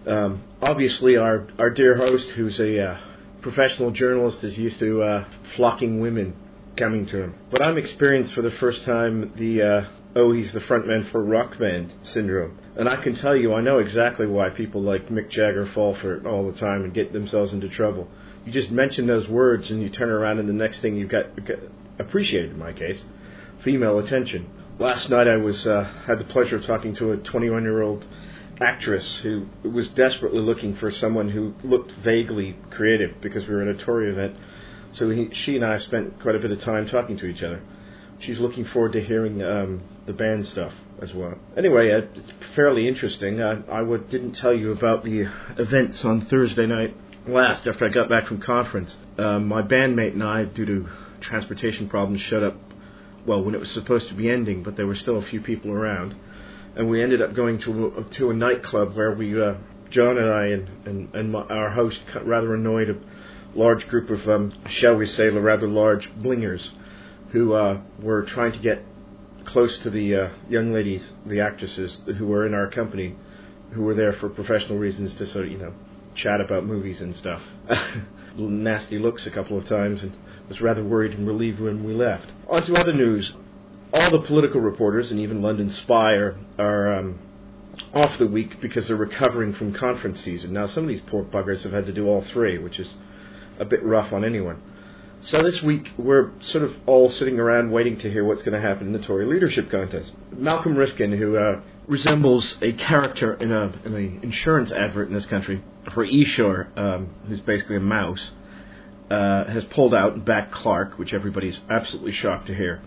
Um, 0.08 0.42
obviously, 0.62 1.16
our 1.16 1.48
our 1.60 1.70
dear 1.70 1.96
host, 1.96 2.32
who's 2.32 2.60
a 2.60 2.84
uh, 2.84 2.98
professional 3.42 3.92
journalist, 3.92 4.44
is 4.44 4.58
used 4.58 4.80
to 4.80 5.04
uh, 5.04 5.26
flocking 5.56 6.00
women 6.00 6.36
coming 6.78 7.06
to 7.08 7.24
him. 7.24 7.36
But 7.50 7.62
I'm 7.62 7.78
experienced 7.78 8.34
for 8.34 8.42
the 8.42 8.52
first 8.52 8.84
time 8.84 9.34
the 9.36 9.62
uh, 9.62 9.86
oh, 10.16 10.32
he's 10.32 10.52
the 10.52 10.60
frontman 10.60 11.10
for 11.12 11.24
rock 11.24 11.58
band 11.58 11.94
syndrome. 12.04 12.58
And 12.76 12.88
I 12.88 12.96
can 12.98 13.16
tell 13.16 13.36
you, 13.36 13.54
I 13.54 13.62
know 13.62 13.80
exactly 13.80 14.26
why 14.26 14.50
people 14.50 14.82
like 14.82 15.10
Mick 15.10 15.30
Jagger 15.30 15.66
fall 15.68 15.96
for 15.96 16.16
it 16.16 16.26
all 16.26 16.50
the 16.50 16.58
time 16.58 16.84
and 16.84 16.94
get 16.94 17.14
themselves 17.14 17.54
into 17.54 17.70
trouble. 17.70 18.08
You 18.46 18.52
just 18.52 18.72
mention 18.72 19.08
those 19.08 19.28
words 19.28 19.72
and 19.72 19.82
you 19.82 19.90
turn 19.90 20.10
around, 20.10 20.40
and 20.40 20.50
the 20.50 20.54
next 20.54 20.80
thing 20.80 20.96
you've 20.96 21.10
got, 21.10 21.46
got 21.46 21.60
appreciated 22.00 22.52
in 22.52 22.60
my 22.60 22.74
case, 22.74 23.04
female 23.64 24.00
attention. 24.00 24.50
Last 24.80 25.10
night 25.10 25.28
I 25.28 25.38
was 25.38 25.68
uh, 25.68 25.84
had 26.06 26.20
the 26.20 26.26
pleasure 26.26 26.56
of 26.56 26.66
talking 26.66 26.96
to 26.96 27.12
a 27.12 27.18
21 27.18 27.64
year 27.64 27.82
old 27.82 28.06
actress 28.62 29.18
who 29.18 29.48
was 29.64 29.90
desperately 29.90 30.40
looking 30.40 30.76
for 30.76 30.92
someone 30.92 31.30
who 31.30 31.54
looked 31.64 31.92
vaguely 32.04 32.56
creative 32.70 33.20
because 33.20 33.48
we 33.48 33.54
were 33.54 33.68
at 33.68 33.76
a 33.76 33.84
Tory 33.84 34.12
event. 34.12 34.36
So 34.92 35.10
he, 35.10 35.30
she 35.34 35.56
and 35.56 35.66
I 35.66 35.78
spent 35.78 36.22
quite 36.22 36.36
a 36.36 36.40
bit 36.40 36.52
of 36.52 36.62
time 36.62 36.88
talking 36.88 37.18
to 37.18 37.26
each 37.26 37.42
other. 37.42 37.62
She's 38.20 38.40
looking 38.40 38.66
forward 38.66 38.94
to 38.94 39.02
hearing 39.02 39.42
um, 39.42 39.82
the 40.06 40.14
band 40.14 40.46
stuff 40.46 40.74
as 41.02 41.14
well. 41.14 41.40
Anyway, 41.58 41.92
uh, 41.92 42.06
it's 42.14 42.32
fairly 42.56 42.88
interesting. 42.88 43.42
I, 43.42 43.84
didn't 44.10 44.34
tell 44.34 44.54
you 44.54 44.72
about 44.72 45.04
the 45.04 45.32
events 45.58 46.06
on 46.06 46.22
Thursday 46.22 46.68
night 46.68 46.96
last 47.28 47.68
after 47.68 47.86
I 47.86 47.90
got 47.90 48.10
back 48.10 48.28
from 48.28 48.40
conference. 48.40 48.96
Uh, 49.18 49.40
my 49.40 49.64
bandmate 49.64 50.14
and 50.14 50.24
I, 50.24 50.44
due 50.44 50.66
to 50.66 50.88
transportation 51.20 51.90
problems, 51.90 52.22
showed 52.22 52.44
up 52.44 52.58
well 53.26 53.44
when 53.44 53.56
it 53.56 53.60
was 53.60 53.72
supposed 53.72 54.08
to 54.10 54.14
be 54.14 54.30
ending, 54.30 54.62
but 54.62 54.76
there 54.76 54.88
were 54.88 54.96
still 54.96 55.18
a 55.18 55.26
few 55.26 55.42
people 55.42 55.72
around, 55.72 56.16
and 56.76 56.90
we 56.90 57.02
ended 57.02 57.22
up 57.22 57.34
going 57.34 57.60
to 57.60 57.88
a, 57.98 58.04
to 58.16 58.30
a 58.32 58.34
nightclub 58.34 58.96
where 58.96 59.12
we, 59.14 59.42
uh, 59.42 59.56
John 59.90 60.18
and 60.18 60.30
I 60.30 60.46
and 60.48 60.70
and, 60.86 61.16
and 61.16 61.32
my, 61.32 61.42
our 61.42 61.72
host, 61.72 62.02
rather 62.24 62.54
annoyed 62.54 62.90
a 62.90 62.98
large 63.58 63.88
group 63.88 64.10
of, 64.10 64.28
um, 64.28 64.54
shall 64.70 64.96
we 64.96 65.06
say, 65.06 65.30
rather 65.30 65.68
large 65.68 66.10
blingers, 66.16 66.70
who 67.32 67.54
uh, 67.54 67.82
were 68.00 68.24
trying 68.24 68.52
to 68.54 68.60
get 68.60 68.84
close 69.46 69.80
to 69.80 69.90
the 69.90 70.16
uh, 70.16 70.30
young 70.50 70.74
ladies, 70.74 71.14
the 71.26 71.42
actresses 71.42 72.00
who 72.18 72.26
were 72.26 72.46
in 72.46 72.54
our 72.54 72.68
company, 72.68 73.16
who 73.72 73.82
were 73.84 73.96
there 73.96 74.14
for 74.14 74.30
professional 74.30 74.78
reasons 74.78 75.16
to 75.16 75.26
sort 75.26 75.46
of 75.46 75.52
you 75.52 75.58
know 75.58 75.74
chat 76.16 76.42
about 76.42 76.66
movies 76.66 77.02
and 77.02 77.16
stuff. 77.16 77.42
Nasty 78.38 78.98
looks 78.98 79.26
a 79.26 79.32
couple 79.32 79.58
of 79.58 79.66
times, 79.66 80.04
and 80.04 80.16
was 80.48 80.62
rather 80.62 80.84
worried 80.84 81.14
and 81.14 81.28
relieved 81.28 81.60
when 81.60 81.84
we 81.84 81.94
left. 81.94 82.32
On 82.48 82.62
to 82.64 82.76
other 82.76 82.94
news. 82.94 83.34
All 83.94 84.10
the 84.10 84.22
political 84.22 84.62
reporters 84.62 85.12
and 85.12 85.20
even 85.20 85.42
London 85.42 85.70
Spy 85.70 86.14
are, 86.14 86.38
are 86.58 86.94
um, 86.96 87.20
off 87.94 88.18
the 88.18 88.28
week 88.28 88.62
because 88.62 88.88
they're 88.88 88.96
recovering 88.96 89.54
from 89.54 89.74
conference 89.74 90.22
season. 90.22 90.54
Now, 90.54 90.66
some 90.66 90.84
of 90.84 90.90
these 90.90 91.02
poor 91.02 91.24
buggers 91.24 91.64
have 91.64 91.74
had 91.74 91.86
to 91.88 91.94
do 91.94 92.08
all 92.08 92.22
three, 92.22 92.58
which 92.58 92.80
is 92.80 92.96
a 93.60 93.66
bit 93.66 93.84
rough 93.84 94.14
on 94.14 94.24
anyone. 94.24 94.62
So 95.24 95.44
this 95.44 95.62
week 95.62 95.92
we're 95.98 96.32
sort 96.42 96.64
of 96.64 96.76
all 96.88 97.12
sitting 97.12 97.40
around 97.40 97.72
waiting 97.72 97.98
to 98.00 98.12
hear 98.12 98.24
what's 98.24 98.42
going 98.42 98.60
to 98.60 98.68
happen 98.68 98.88
in 98.88 98.94
the 98.94 99.00
Tory 99.00 99.26
leadership 99.26 99.70
contest. 99.70 100.14
Malcolm 100.32 100.76
Rifkind, 100.76 101.16
who 101.16 101.38
uh, 101.38 101.62
resembles 101.86 102.58
a 102.62 102.72
character 102.74 103.36
in 103.36 103.52
in 103.52 103.94
an 103.94 104.20
insurance 104.24 104.72
advert 104.72 105.10
in 105.10 105.14
this 105.14 105.28
country 105.28 105.64
for 105.94 106.04
Esure, 106.04 106.76
um, 106.76 107.10
who's 107.28 107.40
basically 107.42 107.76
a 107.76 107.82
mouse, 107.82 108.32
uh, 109.12 109.46
has 109.46 109.64
pulled 109.66 109.94
out 109.94 110.14
and 110.14 110.26
backed 110.26 110.52
Clarke, 110.54 110.98
which 110.98 111.14
everybody's 111.14 111.62
absolutely 111.70 112.14
shocked 112.14 112.48
to 112.48 112.56
hear. 112.56 112.82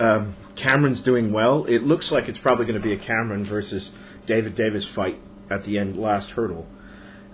Um, 0.00 0.34
Cameron's 0.56 1.02
doing 1.02 1.32
well. 1.32 1.66
It 1.66 1.84
looks 1.84 2.10
like 2.10 2.28
it's 2.28 2.38
probably 2.38 2.64
going 2.64 2.80
to 2.80 2.86
be 2.86 2.92
a 2.92 2.98
Cameron 2.98 3.44
versus 3.44 3.90
David 4.26 4.54
Davis 4.54 4.84
fight 4.86 5.20
at 5.50 5.64
the 5.64 5.78
end, 5.78 5.96
last 5.96 6.30
hurdle, 6.30 6.66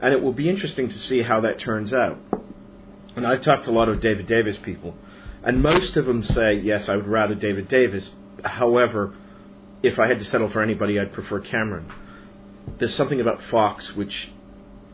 and 0.01 0.13
it 0.13 0.21
will 0.21 0.33
be 0.33 0.49
interesting 0.49 0.89
to 0.89 0.99
see 0.99 1.23
how 1.23 1.41
that 1.41 1.59
turns 1.59 1.93
out 1.93 2.19
and 3.17 3.27
I've 3.27 3.41
talked 3.41 3.65
to 3.65 3.71
a 3.71 3.73
lot 3.73 3.89
of 3.89 4.01
David 4.01 4.27
Davis 4.27 4.59
people, 4.59 4.95
and 5.43 5.63
most 5.63 5.97
of 5.97 6.05
them 6.05 6.23
say, 6.23 6.55
yes, 6.55 6.89
I 6.89 6.97
would 6.97 7.09
rather 7.09 7.35
David 7.35 7.67
Davis. 7.67 8.11
However, 8.45 9.15
if 9.83 9.99
I 9.99 10.07
had 10.07 10.19
to 10.19 10.25
settle 10.25 10.51
for 10.51 10.63
anybody, 10.63 11.01
I'd 11.01 11.13
prefer 11.13 11.41
Cameron. 11.41 11.91
There's 12.79 12.95
something 12.95 13.21
about 13.21 13.43
Fox 13.45 13.97
which, 13.97 14.31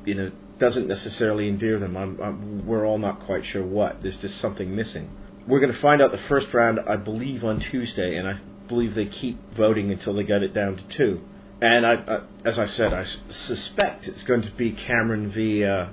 you 0.04 0.14
know, 0.14 0.30
doesn't 0.58 0.86
necessarily 0.86 1.48
endear 1.48 1.80
them. 1.80 1.96
I'm, 1.96 2.20
I'm, 2.20 2.66
we're 2.66 2.86
all 2.86 2.98
not 2.98 3.20
quite 3.20 3.44
sure 3.44 3.64
what. 3.64 4.02
There's 4.02 4.18
just 4.18 4.38
something 4.38 4.74
missing. 4.74 5.10
We're 5.46 5.60
going 5.60 5.72
to 5.72 5.80
find 5.80 6.00
out 6.00 6.12
the 6.12 6.18
first 6.18 6.52
round, 6.54 6.80
I 6.86 6.96
believe, 6.96 7.44
on 7.44 7.60
Tuesday, 7.60 8.16
and 8.16 8.28
I 8.28 8.38
believe 8.68 8.94
they 8.94 9.06
keep 9.06 9.38
voting 9.54 9.90
until 9.90 10.14
they 10.14 10.24
get 10.24 10.42
it 10.42 10.54
down 10.54 10.76
to 10.76 10.84
two. 10.88 11.24
And 11.60 11.86
I, 11.86 12.22
as 12.44 12.58
I 12.58 12.66
said, 12.66 12.92
I 12.92 13.04
suspect 13.28 14.08
it's 14.08 14.24
going 14.24 14.42
to 14.42 14.50
be 14.52 14.72
Cameron 14.72 15.30
v. 15.30 15.64
Uh, 15.64 15.88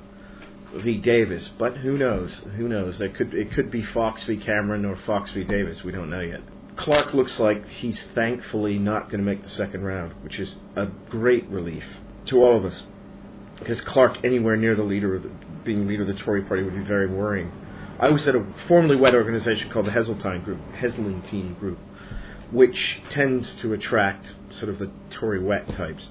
v. 0.73 0.97
Davis, 0.97 1.47
but 1.57 1.77
who 1.77 1.97
knows? 1.97 2.41
Who 2.57 2.67
knows? 2.67 3.01
It 3.01 3.15
could 3.15 3.33
it 3.33 3.51
could 3.51 3.71
be 3.71 3.83
Fox 3.83 4.23
v. 4.23 4.38
Cameron 4.38 4.85
or 4.85 4.95
Fox 4.95 5.31
v. 5.31 5.43
Davis. 5.43 5.83
We 5.83 5.91
don't 5.91 6.09
know 6.09 6.21
yet. 6.21 6.41
Clarke 6.75 7.13
looks 7.13 7.39
like 7.39 7.67
he's 7.67 8.01
thankfully 8.15 8.79
not 8.79 9.09
going 9.09 9.19
to 9.19 9.25
make 9.25 9.43
the 9.43 9.49
second 9.49 9.83
round, 9.83 10.13
which 10.23 10.39
is 10.39 10.55
a 10.75 10.85
great 10.85 11.47
relief 11.49 11.83
to 12.25 12.43
all 12.43 12.55
of 12.55 12.65
us, 12.65 12.83
because 13.57 13.81
Clarke 13.81 14.23
anywhere 14.23 14.55
near 14.55 14.75
the 14.75 14.83
leader 14.83 15.15
of 15.15 15.23
the, 15.23 15.31
being 15.63 15.88
leader 15.88 16.03
of 16.03 16.07
the 16.07 16.13
Tory 16.13 16.43
Party 16.43 16.63
would 16.63 16.75
be 16.75 16.83
very 16.83 17.07
worrying. 17.07 17.51
I 17.99 18.09
was 18.09 18.27
at 18.27 18.35
a 18.35 18.45
formerly 18.67 18.95
wet 18.95 19.13
organization 19.13 19.69
called 19.69 19.85
the 19.85 19.91
Heseltine 19.91 20.43
Group, 20.43 20.59
Heseltine 20.75 21.59
Group, 21.59 21.79
which 22.51 23.01
tends 23.09 23.53
to 23.55 23.73
attract 23.73 24.35
sort 24.51 24.69
of 24.69 24.79
the 24.79 24.89
Tory 25.09 25.39
wet 25.39 25.67
types 25.69 26.09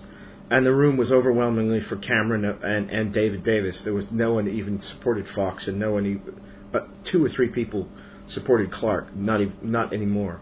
and 0.50 0.64
the 0.64 0.72
room 0.72 0.96
was 0.96 1.12
overwhelmingly 1.12 1.80
for 1.80 1.96
Cameron 1.96 2.44
and, 2.44 2.90
and 2.90 3.12
David 3.12 3.42
Davis. 3.42 3.80
There 3.82 3.92
was 3.92 4.10
no 4.10 4.34
one 4.34 4.48
even 4.48 4.80
supported 4.80 5.28
Fox, 5.28 5.68
and 5.68 5.78
no 5.78 5.92
one 5.92 6.06
even, 6.06 6.40
but 6.72 7.04
two 7.04 7.24
or 7.24 7.28
three 7.28 7.48
people 7.48 7.88
supported 8.26 8.70
Clarke. 8.70 9.14
Not 9.14 9.40
even, 9.40 9.54
not 9.62 9.92
anymore, 9.92 10.40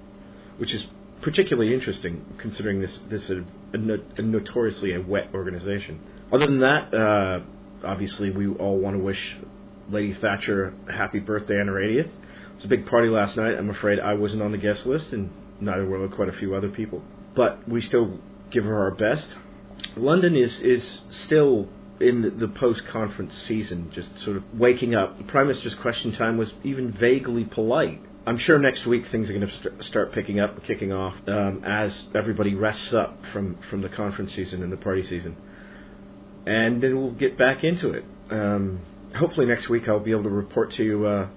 which 0.59 0.73
is 0.75 0.87
particularly 1.23 1.75
interesting 1.75 2.25
considering 2.39 2.81
this 2.81 3.01
this 3.09 3.31
a, 3.31 3.45
a, 3.75 3.79
a 4.19 4.23
notoriously 4.23 4.95
a 4.95 5.01
wet 5.01 5.31
organization. 5.35 6.01
Other 6.33 6.47
than 6.47 6.61
that, 6.61 6.95
uh, 6.95 7.41
obviously 7.85 8.31
we 8.31 8.49
all 8.49 8.79
want 8.79 8.97
to 8.97 9.03
wish 9.03 9.37
Lady 9.91 10.15
Thatcher 10.15 10.75
happy 10.91 11.21
birthday 11.21 11.61
on 11.61 11.69
her 11.69 11.75
80th. 11.75 12.07
It 12.07 12.11
was 12.55 12.65
a 12.65 12.69
big 12.69 12.87
party 12.87 13.09
last 13.09 13.37
night. 13.37 13.55
I'm 13.55 13.71
afraid 13.71 14.01
I 14.01 14.15
wasn't 14.15 14.43
on 14.43 14.53
the 14.53 14.59
guest 14.59 14.87
list, 14.87 15.13
and 15.13 15.31
neither 15.61 15.87
were 15.87 16.09
quite 16.09 16.29
a 16.29 16.33
few 16.33 16.55
other 16.55 16.69
people. 16.69 17.03
But 17.35 17.69
we 17.69 17.81
still 17.81 18.19
give 18.51 18.65
her 18.65 18.83
our 18.83 18.93
best 18.93 19.37
London 19.97 20.37
is 20.37 20.61
is 20.61 21.01
still 21.11 21.69
in 22.01 22.23
the, 22.23 22.31
the 22.31 22.49
post-conference 22.49 23.35
season, 23.35 23.91
just 23.91 24.19
sort 24.19 24.37
of 24.37 24.45
waking 24.53 24.95
up. 24.95 25.17
The 25.17 25.25
Prime 25.25 25.47
Minister's 25.47 25.75
question 25.75 26.13
time 26.13 26.37
was 26.37 26.53
even 26.63 26.93
vaguely 26.93 27.45
polite. 27.45 28.03
I'm 28.27 28.37
sure 28.37 28.59
next 28.59 28.85
week 28.85 29.07
things 29.07 29.31
are 29.31 29.33
going 29.33 29.47
to 29.47 29.55
st- 29.55 29.83
start 29.83 30.13
picking 30.13 30.39
up, 30.39 30.63
kicking 30.65 30.93
off 30.93 31.17
um, 31.29 31.63
as 31.65 32.05
everybody 32.15 32.55
rests 32.55 32.93
up 32.93 33.19
from, 33.33 33.57
from 33.71 33.81
the 33.83 33.89
conference 33.89 34.35
season 34.35 34.63
and 34.63 34.71
the 34.71 34.77
party 34.77 35.05
season, 35.05 35.37
and 36.45 36.83
then 36.83 37.01
we'll 37.01 37.13
get 37.13 37.39
back 37.39 37.65
into 37.65 37.93
it. 37.93 38.05
Um, 38.31 38.81
hopefully 39.15 39.47
next 39.47 39.69
week 39.69 39.89
I'll 39.89 40.01
be 40.01 40.11
able 40.11 40.25
to 40.25 40.31
report 40.31 40.73
to 40.73 40.85
you 40.85 41.07
uh, 41.07 41.29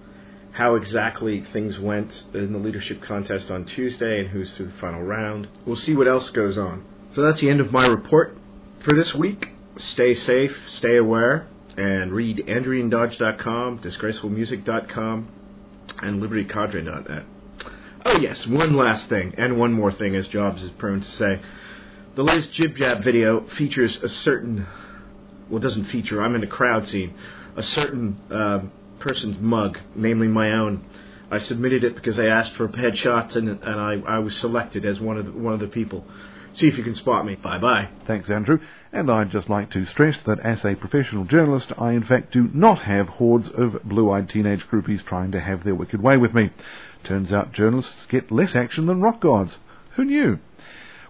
how 0.51 0.75
exactly 0.75 1.41
things 1.41 1.79
went 1.79 2.23
in 2.33 2.53
the 2.53 2.59
leadership 2.59 3.01
contest 3.01 3.51
on 3.51 3.65
Tuesday 3.65 4.19
and 4.19 4.29
who's 4.29 4.53
through 4.53 4.67
the 4.67 4.77
final 4.77 5.01
round. 5.01 5.47
We'll 5.65 5.75
see 5.75 5.95
what 5.95 6.07
else 6.07 6.29
goes 6.31 6.57
on. 6.57 6.85
So 7.11 7.21
that's 7.21 7.41
the 7.41 7.49
end 7.49 7.61
of 7.61 7.71
my 7.71 7.87
report 7.87 8.37
for 8.79 8.93
this 8.93 9.13
week. 9.13 9.51
Stay 9.77 10.13
safe, 10.13 10.57
stay 10.67 10.97
aware, 10.97 11.47
and 11.77 12.11
read 12.11 12.37
AndrewDodge.com, 12.45 13.79
DisgracefulMusic.com, 13.79 15.27
and 16.01 16.21
LibertyCadre.net. 16.21 17.23
Oh 18.05 18.17
yes, 18.17 18.45
one 18.47 18.75
last 18.75 19.09
thing, 19.09 19.33
and 19.37 19.57
one 19.57 19.73
more 19.73 19.91
thing, 19.91 20.15
as 20.15 20.27
Jobs 20.27 20.63
is 20.63 20.71
prone 20.71 21.01
to 21.01 21.09
say. 21.09 21.41
The 22.15 22.23
latest 22.23 22.53
Jib 22.53 22.75
Jab 22.75 23.03
video 23.03 23.45
features 23.47 23.97
a 24.01 24.09
certain, 24.09 24.67
well, 25.49 25.59
doesn't 25.59 25.85
feature, 25.85 26.21
I'm 26.21 26.35
in 26.35 26.43
a 26.43 26.47
crowd 26.47 26.87
scene, 26.87 27.13
a 27.55 27.63
certain 27.63 28.19
uh, 28.31 28.61
person's 28.99 29.37
mug, 29.39 29.79
namely 29.95 30.27
my 30.27 30.51
own. 30.51 30.85
I 31.31 31.37
submitted 31.37 31.83
it 31.83 31.95
because 31.95 32.19
I 32.19 32.25
asked 32.25 32.55
for 32.55 32.67
headshots, 32.67 33.35
and, 33.35 33.49
and 33.49 33.63
I, 33.63 34.15
I 34.15 34.19
was 34.19 34.35
selected 34.35 34.85
as 34.85 34.99
one 34.99 35.17
of 35.17 35.25
the, 35.25 35.31
one 35.31 35.53
of 35.53 35.59
the 35.59 35.67
people. 35.67 36.05
See 36.53 36.67
if 36.67 36.77
you 36.77 36.83
can 36.83 36.95
spot 36.95 37.25
me. 37.25 37.35
Bye 37.35 37.59
bye. 37.59 37.89
Thanks, 38.07 38.29
Andrew. 38.29 38.59
And 38.91 39.11
I'd 39.11 39.29
just 39.29 39.49
like 39.49 39.69
to 39.71 39.85
stress 39.85 40.19
that 40.23 40.39
as 40.39 40.65
a 40.65 40.73
professional 40.73 41.25
journalist, 41.25 41.71
I 41.77 41.91
in 41.91 42.03
fact 42.03 42.33
do 42.33 42.49
not 42.53 42.79
have 42.79 43.07
hordes 43.07 43.49
of 43.49 43.83
blue-eyed 43.83 44.29
teenage 44.29 44.65
groupies 44.67 45.05
trying 45.05 45.31
to 45.33 45.39
have 45.39 45.63
their 45.63 45.75
wicked 45.75 46.01
way 46.01 46.17
with 46.17 46.33
me. 46.33 46.49
Turns 47.03 47.31
out 47.31 47.53
journalists 47.53 48.07
get 48.09 48.31
less 48.31 48.55
action 48.55 48.87
than 48.87 48.99
rock 49.01 49.21
gods. 49.21 49.57
Who 49.95 50.05
knew? 50.05 50.39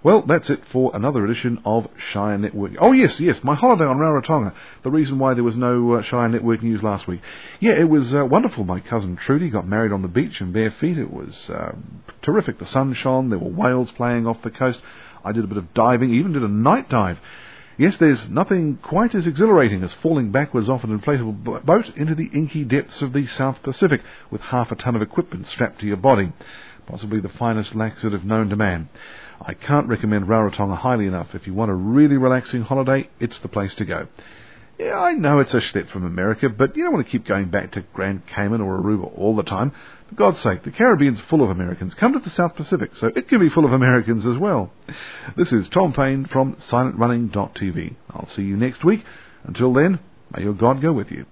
Well, 0.02 0.22
that's 0.22 0.50
it 0.50 0.62
for 0.72 0.96
another 0.96 1.26
edition 1.26 1.60
of 1.66 1.90
Shire 2.12 2.38
Network. 2.38 2.72
Oh 2.80 2.94
yes, 2.94 3.20
yes, 3.20 3.44
my 3.44 3.54
holiday 3.54 3.84
on 3.84 3.98
Rarotonga. 3.98 4.54
The 4.84 4.92
reason 4.92 5.20
why 5.20 5.34
there 5.34 5.44
was 5.44 5.58
no 5.58 5.96
uh, 5.96 6.02
Shire 6.04 6.30
Network 6.30 6.64
news 6.64 6.82
last 6.82 7.06
week. 7.06 7.20
Yeah, 7.60 7.74
it 7.74 7.90
was 7.90 8.14
uh, 8.14 8.26
wonderful. 8.26 8.64
My 8.64 8.80
cousin 8.80 9.18
Trudy 9.18 9.50
got 9.50 9.68
married 9.68 9.92
on 9.92 10.02
the 10.02 10.08
beach 10.08 10.40
in 10.40 10.54
bare 10.54 10.72
feet. 10.72 10.98
It 10.98 11.12
was 11.12 11.36
uh, 11.50 11.74
terrific. 12.22 12.60
The 12.60 12.66
sun 12.66 12.94
shone. 12.94 13.30
There 13.30 13.40
were 13.40 13.50
whales 13.50 13.92
playing 13.92 14.26
off 14.26 14.42
the 14.42 14.52
coast. 14.52 14.80
I 15.26 15.34
did 15.34 15.44
a 15.44 15.48
bit 15.48 15.58
of 15.58 15.74
diving, 15.74 16.14
even 16.14 16.32
did 16.32 16.44
a 16.44 16.48
night 16.48 16.90
dive. 16.90 17.20
Yes, 17.78 17.96
there's 18.00 18.28
nothing 18.30 18.78
quite 18.82 19.14
as 19.16 19.28
exhilarating 19.28 19.84
as 19.84 19.94
falling 19.96 20.32
backwards 20.32 20.70
off 20.70 20.86
an 20.86 20.98
inflatable 20.98 21.66
boat 21.66 21.90
into 21.98 22.16
the 22.16 22.30
inky 22.34 22.64
depths 22.64 23.02
of 23.02 23.12
the 23.12 23.28
South 23.28 23.62
Pacific 23.64 24.02
with 24.32 24.40
half 24.42 24.72
a 24.72 24.76
ton 24.76 24.96
of 24.96 25.02
equipment 25.02 25.48
strapped 25.48 25.82
to 25.82 25.86
your 25.86 25.98
body. 25.98 26.32
Possibly 26.88 27.20
the 27.20 27.30
finest 27.30 27.76
laxative 27.76 28.26
known 28.26 28.50
to 28.50 28.56
man. 28.56 28.90
I 29.42 29.54
can't 29.54 29.88
recommend 29.88 30.26
Rarotonga 30.26 30.78
highly 30.78 31.06
enough. 31.06 31.34
If 31.34 31.48
you 31.48 31.54
want 31.54 31.72
a 31.72 31.76
really 31.76 32.18
relaxing 32.18 32.62
holiday, 32.64 33.10
it's 33.20 33.40
the 33.40 33.48
place 33.48 33.74
to 33.76 33.86
go. 33.86 34.08
Yeah, 34.78 34.98
I 34.98 35.12
know 35.12 35.40
it's 35.40 35.54
a 35.54 35.60
schlep 35.60 35.90
from 35.90 36.06
America, 36.06 36.48
but 36.48 36.78
you 36.78 36.84
don't 36.84 36.94
want 36.94 37.06
to 37.06 37.12
keep 37.12 37.26
going 37.26 37.50
back 37.50 37.74
to 37.74 37.82
Grand 37.94 38.26
Cayman 38.28 38.62
or 38.62 38.82
Aruba 38.82 39.12
all 39.18 39.36
the 39.36 39.44
time. 39.44 39.74
For 40.08 40.16
God's 40.16 40.40
sake, 40.40 40.64
the 40.64 40.72
Caribbean's 40.72 41.20
full 41.30 41.44
of 41.44 41.50
Americans. 41.50 41.94
Come 41.94 42.14
to 42.14 42.20
the 42.20 42.30
South 42.30 42.56
Pacific, 42.56 42.96
so 42.96 43.12
it 43.14 43.28
can 43.28 43.40
be 43.40 43.50
full 43.50 43.66
of 43.66 43.74
Americans 43.74 44.26
as 44.26 44.38
well. 44.38 44.72
This 45.36 45.52
is 45.52 45.68
Tom 45.70 45.92
Paine 45.92 46.26
from 46.26 46.56
SilentRunning.tv. 46.70 47.96
I'll 48.10 48.30
see 48.36 48.44
you 48.44 48.56
next 48.56 48.86
week. 48.86 49.04
Until 49.44 49.74
then, 49.74 50.00
may 50.34 50.44
your 50.44 50.54
God 50.54 50.82
go 50.82 50.94
with 50.94 51.12
you. 51.12 51.26